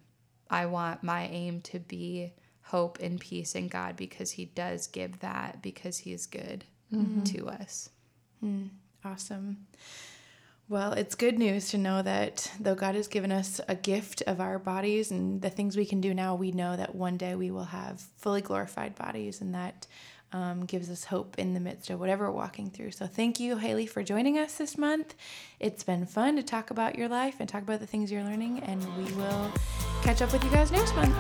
I 0.49 0.67
want 0.67 1.03
my 1.03 1.27
aim 1.27 1.59
to 1.63 1.79
be 1.79 2.31
hope 2.62 2.99
and 3.01 3.19
peace 3.19 3.55
in 3.55 3.67
God 3.67 3.97
because 3.97 4.31
He 4.31 4.45
does 4.45 4.88
give 4.88 5.19
that 5.19 5.62
because 5.62 5.97
He 5.97 6.13
is 6.13 6.27
good 6.27 6.63
mm-hmm. 6.93 7.23
to 7.23 7.49
us. 7.49 7.89
Mm, 8.41 8.69
awesome. 9.03 9.67
Well, 10.69 10.93
it's 10.93 11.15
good 11.15 11.39
news 11.39 11.69
to 11.69 11.79
know 11.79 12.03
that 12.03 12.51
though 12.60 12.75
God 12.75 12.93
has 12.93 13.08
given 13.08 13.32
us 13.32 13.60
a 13.67 13.73
gift 13.73 14.21
of 14.27 14.39
our 14.39 14.60
bodies 14.60 15.10
and 15.10 15.41
the 15.41 15.49
things 15.49 15.75
we 15.75 15.84
can 15.84 15.99
do 15.99 16.13
now, 16.13 16.36
we 16.36 16.51
know 16.51 16.77
that 16.77 16.93
one 16.93 17.17
day 17.17 17.34
we 17.34 17.49
will 17.49 17.63
have 17.63 17.99
fully 18.17 18.41
glorified 18.41 18.93
bodies 18.93 19.41
and 19.41 19.55
that 19.55 19.88
um, 20.32 20.65
gives 20.65 20.91
us 20.91 21.05
hope 21.05 21.39
in 21.39 21.55
the 21.55 21.60
midst 21.60 21.89
of 21.89 21.99
whatever 21.99 22.27
we're 22.29 22.38
walking 22.38 22.69
through. 22.69 22.91
So, 22.91 23.08
thank 23.08 23.39
you, 23.39 23.58
Haley, 23.58 23.88
for 23.88 24.03
joining 24.03 24.38
us 24.38 24.60
this 24.60 24.77
month. 24.77 25.15
It's 25.60 25.84
been 25.84 26.05
fun 26.05 26.36
to 26.36 26.43
talk 26.43 26.69
about 26.69 26.99
your 26.99 27.08
life 27.08 27.38
and 27.39 27.49
talk 27.49 27.63
about 27.63 27.79
the 27.79 27.88
things 27.88 28.12
you're 28.12 28.23
learning, 28.23 28.60
and 28.60 28.79
we 28.95 29.12
will 29.13 29.51
catch 30.03 30.21
up 30.21 30.32
with 30.32 30.43
you 30.43 30.51
guys 30.51 30.71
next 30.71 30.95
month. 30.95 31.15